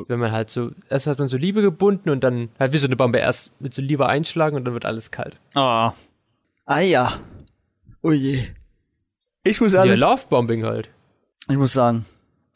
[0.08, 2.88] wenn man halt so, erst hat man so Liebe gebunden und dann halt wie so
[2.88, 5.40] eine Bombe erst mit so Liebe einschlagen und dann wird alles kalt.
[5.54, 5.94] Ah.
[6.66, 7.20] Ah ja.
[8.02, 8.48] Oh je.
[9.44, 10.90] Ich muss Ja, ehrlich, Lovebombing halt.
[11.50, 12.06] ich muss sagen,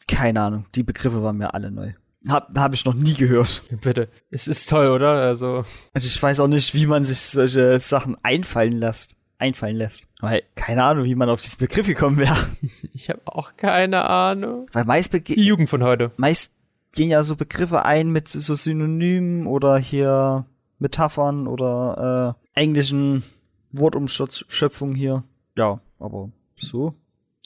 [0.08, 0.64] keine Ahnung.
[0.74, 1.92] Die Begriffe waren mir alle neu.
[2.28, 3.62] Hab, hab ich noch nie gehört.
[3.82, 4.08] Bitte.
[4.30, 5.10] Es ist toll, oder?
[5.22, 9.16] Also, Also ich weiß auch nicht, wie man sich solche Sachen einfallen lässt.
[9.38, 10.08] Einfallen lässt.
[10.20, 12.36] Weil, keine Ahnung, wie man auf diesen Begriff gekommen wäre.
[12.94, 14.66] ich habe auch keine Ahnung.
[14.72, 16.10] Weil meist, Die Jugend von heute.
[16.16, 16.54] meist
[16.92, 20.46] gehen ja so Begriffe ein mit so Synonymen oder hier
[20.78, 23.22] Metaphern oder äh, englischen
[23.72, 25.22] Wortumschöpfungen hier.
[25.56, 26.94] Ja, aber so,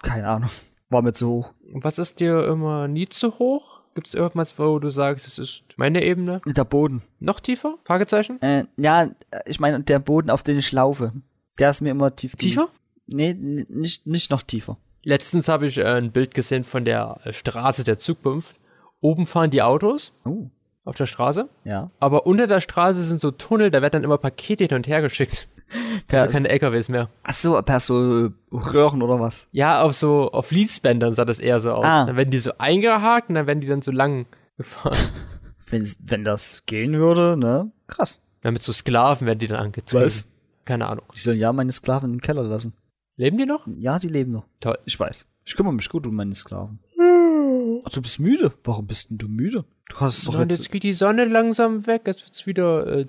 [0.02, 0.50] keine Ahnung.
[0.88, 1.52] War mir zu hoch.
[1.72, 3.81] Was ist dir immer nie zu hoch?
[3.94, 6.40] Gibt es irgendwas, wo du sagst, es ist meine Ebene?
[6.46, 7.02] Der Boden.
[7.20, 7.76] Noch tiefer?
[7.85, 8.40] Fragezeichen?
[8.40, 9.09] Äh, ja,
[9.44, 11.12] ich meine, der Boden, auf den ich laufe,
[11.58, 12.36] der ist mir immer tief.
[12.36, 12.68] Tiefer?
[13.06, 14.76] Nee, nicht, nicht noch tiefer.
[15.04, 18.60] Letztens habe ich äh, ein Bild gesehen von der äh, Straße der Zukunft.
[19.00, 20.46] Oben fahren die Autos Oh,
[20.84, 21.90] auf der Straße, ja.
[21.98, 25.02] aber unter der Straße sind so Tunnel, da werden dann immer Pakete hin und her
[25.02, 25.48] geschickt.
[26.06, 27.08] Per, Also keine LKWs mehr.
[27.24, 29.48] ach so, per so Röhren oder was?
[29.52, 31.84] Ja, auf so, auf Fließbändern sah das eher so aus.
[31.84, 32.04] Ah.
[32.06, 34.96] Dann werden die so eingehakt und dann werden die dann so lang gefahren.
[35.70, 37.70] Wenn, wenn das gehen würde, ne?
[37.86, 38.20] Krass.
[38.44, 40.04] Ja, mit so Sklaven werden die dann angetrieben.
[40.04, 40.26] Was?
[40.64, 41.05] Keine Ahnung.
[41.14, 42.75] Ich soll ja meine Sklaven im Keller lassen.
[43.16, 43.66] Leben die noch?
[43.79, 44.44] Ja, die leben noch.
[44.61, 44.79] Toll.
[44.85, 45.27] Ich weiß.
[45.44, 46.79] Ich kümmere mich gut um meine Sklaven.
[47.85, 48.53] Ach, du bist müde.
[48.64, 49.64] Warum bist denn du müde?
[49.88, 52.87] Du hast es doch und jetzt, jetzt geht die Sonne langsam weg, jetzt wird's wieder
[52.87, 53.07] äh,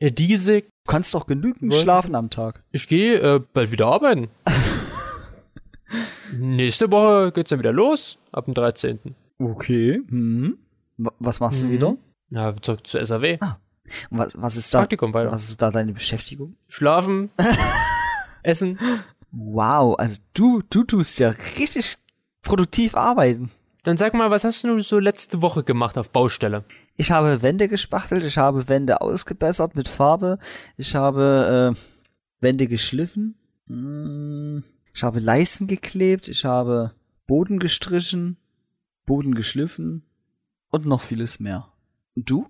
[0.00, 0.64] äh, diesig.
[0.64, 1.80] du kannst doch genügend Was?
[1.82, 2.64] schlafen am Tag.
[2.72, 4.28] Ich gehe äh, bald wieder arbeiten.
[6.38, 8.98] Nächste Woche geht's dann wieder los, ab dem 13.
[9.38, 10.02] Okay.
[10.98, 11.72] Wa- Was machst du Mhm.
[11.72, 11.96] wieder?
[12.30, 13.38] Ja, zurück zu SAW.
[14.10, 14.80] Und Was, was ist da?
[14.80, 15.32] Praktikum weiter.
[15.32, 16.56] Was ist da deine Beschäftigung?
[16.68, 17.30] Schlafen,
[18.42, 18.78] essen.
[19.30, 21.98] Wow, also du, du tust ja richtig
[22.42, 23.50] produktiv arbeiten.
[23.84, 26.64] Dann sag mal, was hast du so letzte Woche gemacht auf Baustelle?
[26.96, 30.38] Ich habe Wände gespachtelt, ich habe Wände ausgebessert mit Farbe,
[30.76, 31.80] ich habe äh,
[32.40, 34.58] Wände geschliffen, mm,
[34.92, 36.92] ich habe Leisten geklebt, ich habe
[37.26, 38.36] Boden gestrichen,
[39.06, 40.02] Boden geschliffen
[40.70, 41.68] und noch vieles mehr.
[42.16, 42.48] Und du?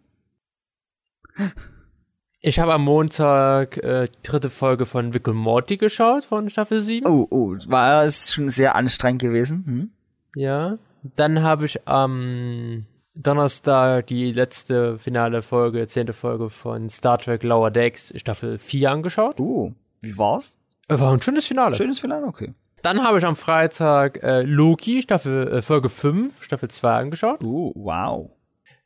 [2.41, 7.07] Ich habe am Montag äh, die dritte Folge von Rick Morty geschaut, von Staffel 7.
[7.09, 9.65] Oh, oh, war es schon sehr anstrengend gewesen.
[9.67, 9.91] Hm?
[10.37, 10.79] Ja.
[11.17, 17.73] Dann habe ich am Donnerstag die letzte finale Folge, zehnte Folge von Star Trek Lower
[17.73, 19.41] Decks, Staffel 4 angeschaut.
[19.41, 20.61] Oh, wie war's?
[20.89, 21.75] War ein schönes Finale.
[21.75, 22.55] Schönes Finale, okay.
[22.83, 27.43] Dann habe ich am Freitag äh, Loki, Staffel, äh, Folge 5, Staffel 2 angeschaut.
[27.43, 28.31] Oh, wow.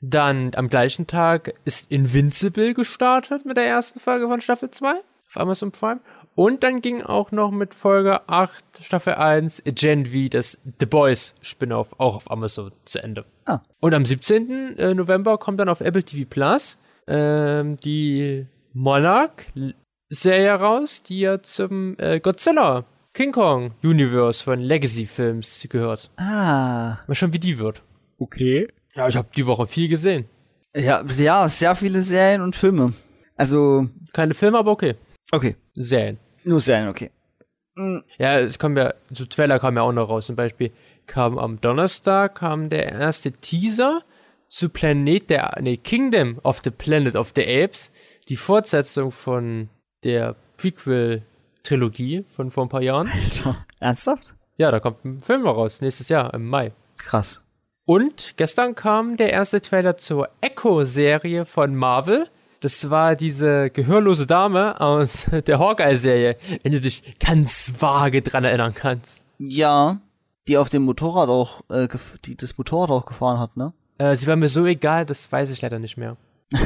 [0.05, 4.95] Dann am gleichen Tag ist Invincible gestartet mit der ersten Folge von Staffel 2
[5.29, 6.01] auf Amazon Prime.
[6.35, 11.35] Und dann ging auch noch mit Folge 8, Staffel 1, Gen V, das The Boys
[11.41, 13.25] Spin-off, auch auf Amazon zu Ende.
[13.45, 13.61] Ah.
[13.79, 14.77] Und am 17.
[14.77, 21.95] äh, November kommt dann auf Apple TV Plus ähm, die Monarch-Serie raus, die ja zum
[21.99, 22.85] äh, Godzilla
[23.15, 26.11] King Kong Universe von Legacy Films gehört.
[26.17, 27.83] Ah, Mal schauen, wie die wird.
[28.19, 28.67] okay.
[28.95, 30.27] Ja, ich habe die Woche viel gesehen.
[30.77, 32.93] Ja, ja, sehr viele Serien und Filme.
[33.37, 34.95] Also, Keine Filme, aber okay.
[35.33, 35.57] okay.
[35.75, 36.19] Serien.
[36.45, 37.11] Nur Serien, okay.
[38.19, 40.27] Ja, es kam ja, so Trailer kam ja auch noch raus.
[40.27, 40.73] Zum Beispiel
[41.07, 44.03] kam am Donnerstag kam der erste Teaser
[44.49, 47.91] zu Planet der, nee, Kingdom of the Planet of the Apes.
[48.29, 49.71] Die Fortsetzung von
[50.05, 53.09] der Prequel-Trilogie von vor ein paar Jahren.
[53.09, 54.35] Alter, ernsthaft?
[54.59, 56.73] Ja, da kommt ein Film raus, nächstes Jahr, im Mai.
[57.03, 57.43] Krass.
[57.93, 62.27] Und gestern kam der erste Trailer zur Echo-Serie von Marvel.
[62.61, 68.73] Das war diese gehörlose Dame aus der Hawkeye-Serie, wenn du dich ganz vage dran erinnern
[68.73, 69.27] kannst.
[69.37, 70.01] Ja,
[70.49, 71.87] die auf dem Motorrad auch, äh,
[72.25, 73.75] die das Motorrad auch gefahren hat, ne?
[73.99, 76.17] Äh, sie war mir so egal, das weiß ich leider nicht mehr.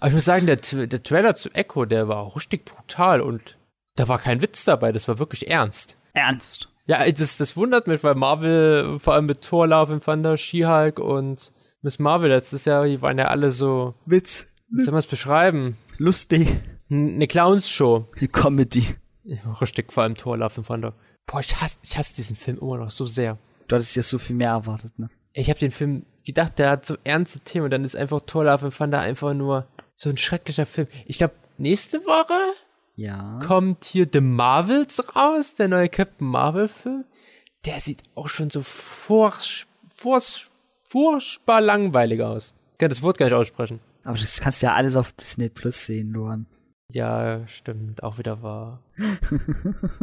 [0.00, 3.58] Aber ich muss sagen, der, der Trailer zu Echo, der war richtig brutal und
[3.96, 5.98] da war kein Witz dabei, das war wirklich ernst.
[6.14, 6.70] Ernst.
[6.88, 10.98] Ja, das, das wundert mich, weil Marvel, vor allem mit Thor, Love and Thunder, She-Hulk
[10.98, 14.46] und Miss Marvel letztes Jahr, die waren ja alle so, Witz.
[14.70, 15.76] wie soll man es beschreiben?
[15.98, 16.48] Lustig.
[16.90, 18.06] Eine Clowns-Show.
[18.18, 18.86] Die Comedy.
[19.60, 20.94] Richtig, vor allem Thor, Love and Thunder.
[21.26, 23.36] Boah, ich hasse, ich hasse diesen Film immer noch so sehr.
[23.68, 25.10] Du hattest ja so viel mehr erwartet, ne?
[25.34, 28.44] Ich habe den Film gedacht, der hat so ernste Themen und dann ist einfach Thor,
[28.44, 30.88] Love and Thunder einfach nur so ein schrecklicher Film.
[31.04, 32.32] Ich glaube, nächste Woche
[32.98, 33.38] Ja.
[33.46, 37.04] kommt hier The Marvels raus, der neue Captain Marvel-Film.
[37.64, 40.48] Der sieht auch schon so furch, furch,
[40.88, 42.54] furchtbar langweilig aus.
[42.72, 43.78] Ich kann das Wort gar nicht aussprechen.
[44.02, 46.46] Aber das kannst du ja alles auf Disney Plus sehen, Luan.
[46.90, 48.82] Ja, stimmt, auch wieder wahr.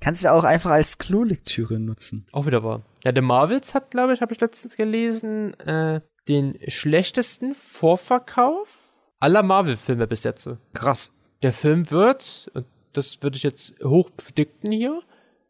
[0.00, 2.26] Kannst du ja auch einfach als Klolektüre nutzen.
[2.30, 2.82] Auch wieder wahr.
[3.02, 9.42] Ja, The Marvels hat, glaube ich, habe ich letztens gelesen, äh, den schlechtesten Vorverkauf aller
[9.42, 10.48] Marvel-Filme bis jetzt.
[10.74, 11.12] Krass.
[11.42, 15.02] Der Film wird, und das würde ich jetzt hoch predikten hier,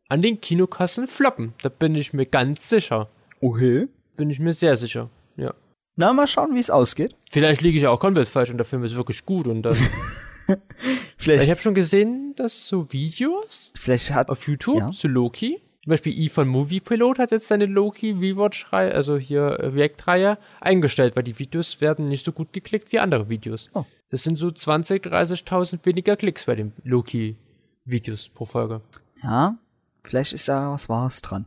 [0.09, 1.55] an den Kinokassen floppen.
[1.63, 3.09] Da bin ich mir ganz sicher.
[3.41, 3.89] Okay.
[4.17, 5.11] Bin ich mir sehr sicher.
[5.37, 5.55] Ja.
[5.97, 7.15] Na, mal schauen, wie es ausgeht.
[7.31, 9.77] Vielleicht liege ich auch komplett falsch und der Film ist wirklich gut und dann.
[11.19, 14.91] Vielleicht, ich habe schon gesehen, dass so Videos vielleicht hat, auf YouTube Ja.
[14.91, 19.43] zu Loki, Zum Beispiel E von Movie Pilot hat jetzt seine Loki Rewatch-Reihe, also hier
[19.43, 23.69] äh, React-Reihe, eingestellt, weil die Videos werden nicht so gut geklickt wie andere Videos.
[23.75, 23.85] Oh.
[24.09, 28.81] Das sind so 20, 30.000 weniger Klicks bei den Loki-Videos pro Folge.
[29.25, 29.59] Ja,
[30.05, 31.47] vielleicht ist da was Wahres dran.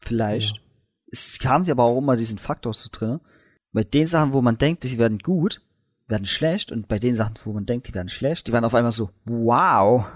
[0.00, 0.60] Vielleicht.
[1.12, 3.20] Es haben sie aber auch immer diesen Faktor so drin.
[3.72, 5.62] Bei den Sachen, wo man denkt, sie werden gut,
[6.08, 6.72] werden schlecht.
[6.72, 9.10] Und bei den Sachen, wo man denkt, die werden schlecht, die werden auf einmal so,
[9.26, 10.06] wow.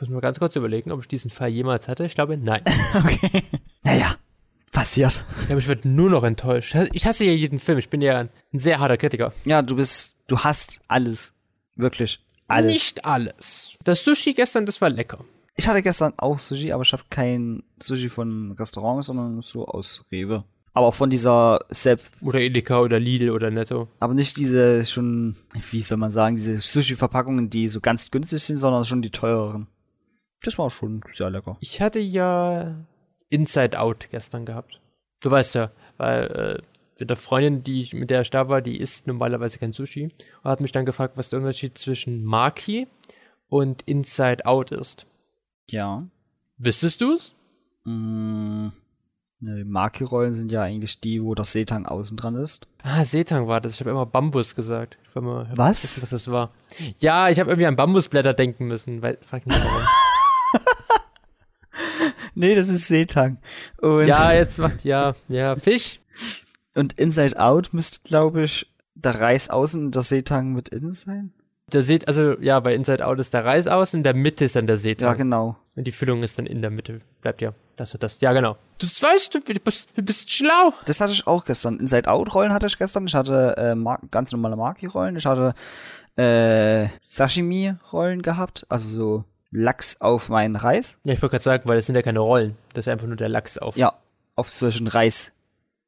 [0.00, 2.04] Ich muss mal ganz kurz überlegen, ob ich diesen Fall jemals hatte.
[2.04, 2.62] Ich glaube, nein.
[2.94, 3.42] Okay.
[3.82, 4.14] Naja,
[4.70, 5.24] passiert.
[5.40, 6.76] Ich glaube, ich werde nur noch enttäuscht.
[6.92, 7.78] Ich hasse ja jeden Film.
[7.78, 9.32] Ich bin ja ein sehr harter Kritiker.
[9.44, 11.34] Ja, du bist, du hast alles.
[11.74, 12.20] Wirklich.
[12.46, 12.72] Alles.
[12.72, 13.76] Nicht alles.
[13.84, 15.24] Das Sushi gestern, das war lecker.
[15.56, 20.04] Ich hatte gestern auch Sushi, aber ich habe kein Sushi von Restaurant, sondern so aus
[20.12, 20.44] Rewe.
[20.74, 23.88] Aber auch von dieser Sepp, Oder Edeka oder Lidl oder Netto.
[23.98, 25.34] aber nicht diese schon,
[25.72, 29.66] wie soll man sagen, diese Sushi-Verpackungen, die so ganz günstig sind, sondern schon die teureren.
[30.42, 31.56] Das war schon sehr lecker.
[31.60, 32.76] Ich hatte ja
[33.28, 34.80] Inside Out gestern gehabt.
[35.20, 36.62] Du weißt ja, weil äh,
[36.98, 40.04] mit der Freundin, die ich, mit der ich da war, die isst normalerweise kein Sushi.
[40.42, 42.86] Und hat mich dann gefragt, was der Unterschied zwischen Maki
[43.48, 45.06] und Inside Out ist.
[45.70, 46.04] Ja.
[46.56, 47.34] Wüsstest du's?
[47.84, 48.68] Mm,
[49.40, 52.66] ne, Maki-Rollen sind ja eigentlich die, wo das Seetang außen dran ist.
[52.82, 53.74] Ah, Seetang war das.
[53.74, 54.98] Ich habe immer Bambus gesagt.
[55.08, 55.80] Ich hab Was?
[55.80, 56.50] vergessen, Was das war.
[56.98, 59.02] Ja, ich habe irgendwie an Bambusblätter denken müssen.
[59.02, 59.97] Weil, frag mich warum.
[62.38, 63.38] Nee, das ist Seetang.
[63.80, 66.00] Und, ja, jetzt macht, ja, ja, Fisch.
[66.74, 71.32] und Inside Out müsste, glaube ich, der Reis außen und der Seetang mit innen sein.
[71.72, 74.56] Der Seet, also ja, bei Inside Out ist der Reis aus, in der Mitte ist
[74.56, 75.18] dann der Ja, Seetang.
[75.18, 75.56] genau.
[75.76, 77.00] Und die Füllung ist dann in der Mitte.
[77.20, 77.52] Bleibt ja.
[77.76, 78.20] Das und das.
[78.20, 78.56] Ja, genau.
[78.78, 80.72] Du weißt, du bist, du bist schlau.
[80.86, 81.78] Das hatte ich auch gestern.
[81.78, 83.06] Inside Out Rollen hatte ich gestern.
[83.06, 85.16] Ich hatte äh, Mar ganz normale Maki Rollen.
[85.16, 85.54] Ich hatte
[86.16, 90.98] äh, Sashimi Rollen gehabt, also so Lachs auf meinen Reis.
[91.04, 92.56] Ja, ich wollte gerade sagen, weil das sind ja keine Rollen.
[92.74, 93.76] Das ist einfach nur der Lachs auf.
[93.76, 93.94] Ja,
[94.34, 95.32] auf solchen Reis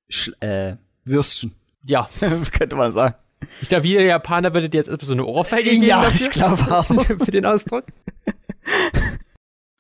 [0.09, 2.09] Sch äh, Würstchen, Ja.
[2.53, 3.15] könnte man sagen.
[3.63, 6.15] Ich glaube, jeder Japaner würde dir jetzt erstmal so eine Ohrfeige geben Ja, dafür.
[6.27, 6.85] ich glaube auch.
[7.25, 7.85] Für den Ausdruck.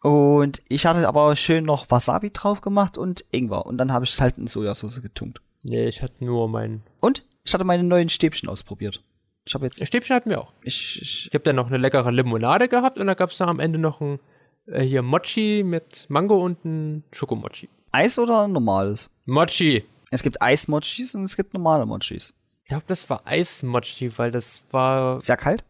[0.02, 3.66] Und ich hatte aber schön noch Wasabi drauf gemacht und Ingwer.
[3.66, 5.40] Und dann habe ich es halt in Sojasauce getunkt.
[5.62, 6.82] Nee, ich hatte nur mein.
[7.00, 9.02] Und ich hatte meine neuen Stäbchen ausprobiert.
[9.50, 9.84] Ich habe jetzt.
[9.84, 10.52] Stäbchen hatten wir auch.
[10.62, 13.48] Ich, ich, Ich habe dann noch eine leckere Limonade gehabt und da gab es noch
[13.48, 14.20] am Ende noch ein
[14.66, 17.68] äh, hier Mochi mit Mango und ein Schokomochi.
[17.90, 19.10] Eis oder normales?
[19.26, 19.84] Mochi.
[20.12, 22.36] Es gibt Eismochis und es gibt normale Mochis.
[22.62, 25.64] Ich glaube, das war Eismochi, weil das war Sehr kalt?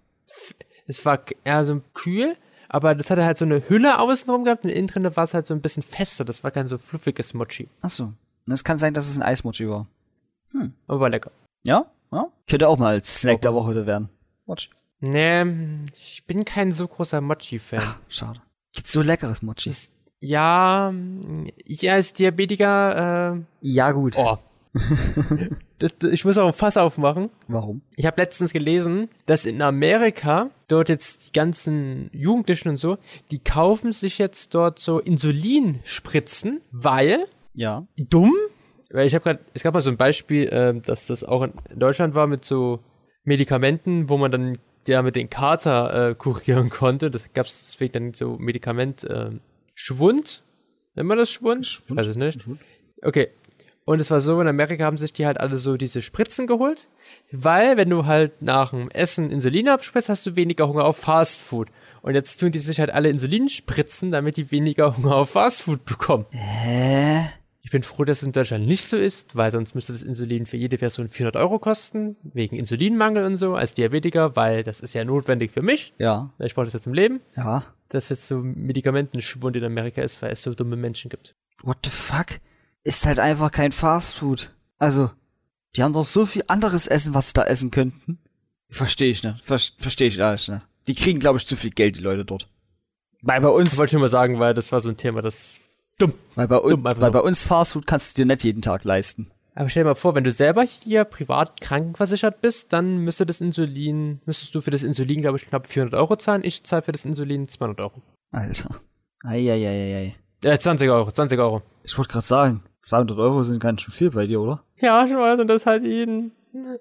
[0.87, 2.37] es war eher so kühl,
[2.69, 5.47] aber das hatte halt so eine Hülle außenrum gehabt und innen drin war es halt
[5.47, 6.27] so ein bisschen fester.
[6.27, 7.71] Das war kein so fluffiges Mochi.
[7.81, 8.13] Achso.
[8.47, 9.87] Und es kann sein, dass es ein Eismochi war.
[10.87, 11.33] Aber war lecker.
[11.65, 11.91] Ja?
[12.13, 12.27] Ja?
[12.49, 14.09] Könnte auch mal als Snack der Woche werden.
[14.47, 14.69] Mochi.
[15.01, 15.45] Nee,
[15.97, 17.83] ich bin kein so großer Mochi-Fan.
[18.09, 18.41] Schade.
[18.73, 19.71] Gibt's so leckeres Mochi?
[19.71, 20.93] Ist- Ja,
[21.65, 24.15] ich als Diabetiker, äh, Ja, gut.
[24.19, 24.37] oh.
[25.79, 27.31] das, das, ich muss auch ein Fass aufmachen.
[27.49, 27.83] Warum?
[27.97, 32.99] Ich habe letztens gelesen, dass in Amerika dort jetzt die ganzen Jugendlichen und so,
[33.31, 37.87] die kaufen sich jetzt dort so Insulinspritzen, weil Ja.
[37.97, 38.35] dumm,
[38.93, 41.53] weil ich habe gerade, es gab mal so ein Beispiel, äh, dass das auch in
[41.79, 42.81] Deutschland war mit so
[43.25, 47.11] Medikamenten, wo man dann ja mit den Kater äh, kurieren konnte.
[47.11, 49.31] Das gab es deswegen dann so Medikament äh,
[49.75, 50.43] Schwund.
[50.95, 51.67] Nennt man das Schwund?
[51.67, 51.99] Schwund?
[51.99, 52.49] Weiß es nicht.
[53.03, 53.29] Okay.
[53.85, 56.87] Und es war so, in Amerika haben sich die halt alle so diese Spritzen geholt,
[57.33, 61.41] weil wenn du halt nach dem Essen Insulin abspritzt, hast du weniger Hunger auf Fast
[61.41, 61.69] Food.
[62.03, 65.63] Und jetzt tun die sich halt alle Insulin spritzen, damit die weniger Hunger auf Fast
[65.63, 66.27] Food bekommen.
[66.31, 67.31] Hä?
[67.63, 70.47] Ich bin froh, dass es in Deutschland nicht so ist, weil sonst müsste das Insulin
[70.47, 74.95] für jede Person 400 Euro kosten, wegen Insulinmangel und so, als Diabetiker, weil das ist
[74.95, 75.93] ja notwendig für mich.
[75.99, 76.33] Ja.
[76.39, 77.65] Ich brauche das jetzt im Leben, Ja.
[77.91, 81.35] dass jetzt so Medikamentenschwund in Amerika ist, weil es so dumme Menschen gibt.
[81.63, 82.41] What the fuck?
[82.83, 84.55] Ist halt einfach kein Fast Food.
[84.79, 85.11] Also,
[85.77, 88.19] die haben doch so viel anderes Essen, was sie da essen könnten.
[88.71, 89.45] Verstehe ich nicht.
[89.45, 90.63] Ver Verstehe ich alles nicht.
[90.87, 92.49] Die kriegen, glaube ich, zu viel Geld, die Leute dort.
[93.21, 95.21] Weil bei Das uns, wollte ich nur mal sagen, weil das war so ein Thema,
[95.21, 95.57] das
[96.01, 96.15] dumm.
[96.35, 97.11] weil bei, un dumm weil nur.
[97.11, 99.31] bei uns Fast Food kannst du dir nicht jeden Tag leisten.
[99.55, 103.41] Aber stell dir mal vor, wenn du selber hier privat krankenversichert bist, dann müsste das
[103.41, 106.43] Insulin, müsstest du für das Insulin, glaube ich, knapp 400 Euro zahlen.
[106.45, 108.03] Ich zahle für das Insulin 200 Euro.
[108.31, 108.77] Alter.
[109.25, 110.15] Eieieiei.
[110.43, 111.63] Äh, 20 Euro, 20 Euro.
[111.83, 114.65] Ich wollte gerade sagen, 200 Euro sind ganz schön viel bei dir, oder?
[114.81, 116.33] Ja, ich weiß, und das halt jeden,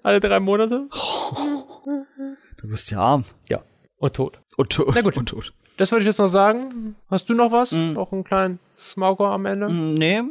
[0.02, 0.88] alle drei Monate.
[2.56, 3.24] Du bist ja arm.
[3.48, 3.60] Ja.
[3.98, 4.40] Und tot.
[4.56, 4.92] Und tot.
[4.94, 5.16] Na gut.
[5.16, 5.52] Und tot.
[5.80, 6.94] Das wollte ich jetzt noch sagen.
[7.08, 7.72] Hast du noch was?
[7.72, 7.94] Mm.
[7.94, 8.58] Noch einen kleinen
[8.92, 9.66] Schmauker am Ende?
[9.68, 10.22] Mm, Nee,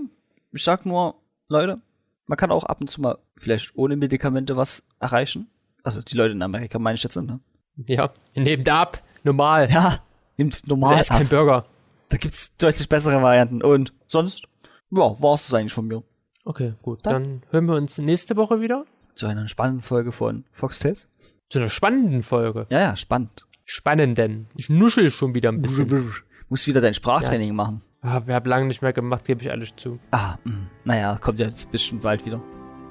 [0.51, 1.15] ich sag nur,
[1.47, 1.81] Leute,
[2.27, 5.49] man kann auch ab und zu mal vielleicht ohne Medikamente was erreichen.
[5.83, 7.39] Also die Leute in Amerika meine ich jetzt, ne?
[7.87, 8.11] Ja.
[8.35, 9.01] Nehmt ab.
[9.23, 9.69] Normal.
[9.71, 10.03] Ja,
[10.37, 11.05] nimmt Du normal ab.
[11.07, 11.63] kein Burger.
[12.09, 13.63] Da gibt's deutlich bessere Varianten.
[13.63, 14.47] Und sonst,
[14.91, 16.03] ja, war's das eigentlich von mir.
[16.45, 17.03] Okay, gut.
[17.07, 18.85] Dann- Dann hören wir uns nächste Woche wieder
[19.15, 21.09] Zu einer spannenden Folge von Foxtails.
[21.49, 22.67] zu einer spannenden Folge.
[22.69, 23.47] Ja, ja, spannend.
[23.71, 24.47] Spannenden.
[24.55, 26.11] Ich nuschel schon wieder ein bisschen.
[26.49, 27.83] Muss wieder dein Sprachtraining machen.
[28.01, 29.99] Ah, wir haben lange nicht mehr gemacht, gebe ich alles zu.
[30.09, 30.53] Ah, mh.
[30.85, 32.41] naja, kommt ja jetzt bestimmt bald wieder.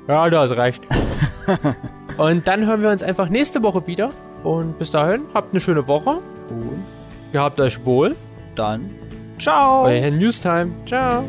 [0.06, 0.84] Ja, das reicht.
[2.16, 4.10] Und dann hören wir uns einfach nächste Woche wieder.
[4.44, 6.20] Und bis dahin, habt eine schöne Woche.
[6.48, 6.84] Und
[7.32, 8.14] Ihr habt euch wohl.
[8.54, 8.88] dann,
[9.40, 9.82] ciao.
[9.86, 10.70] Euer Herr Newstime.
[10.86, 11.24] Ciao.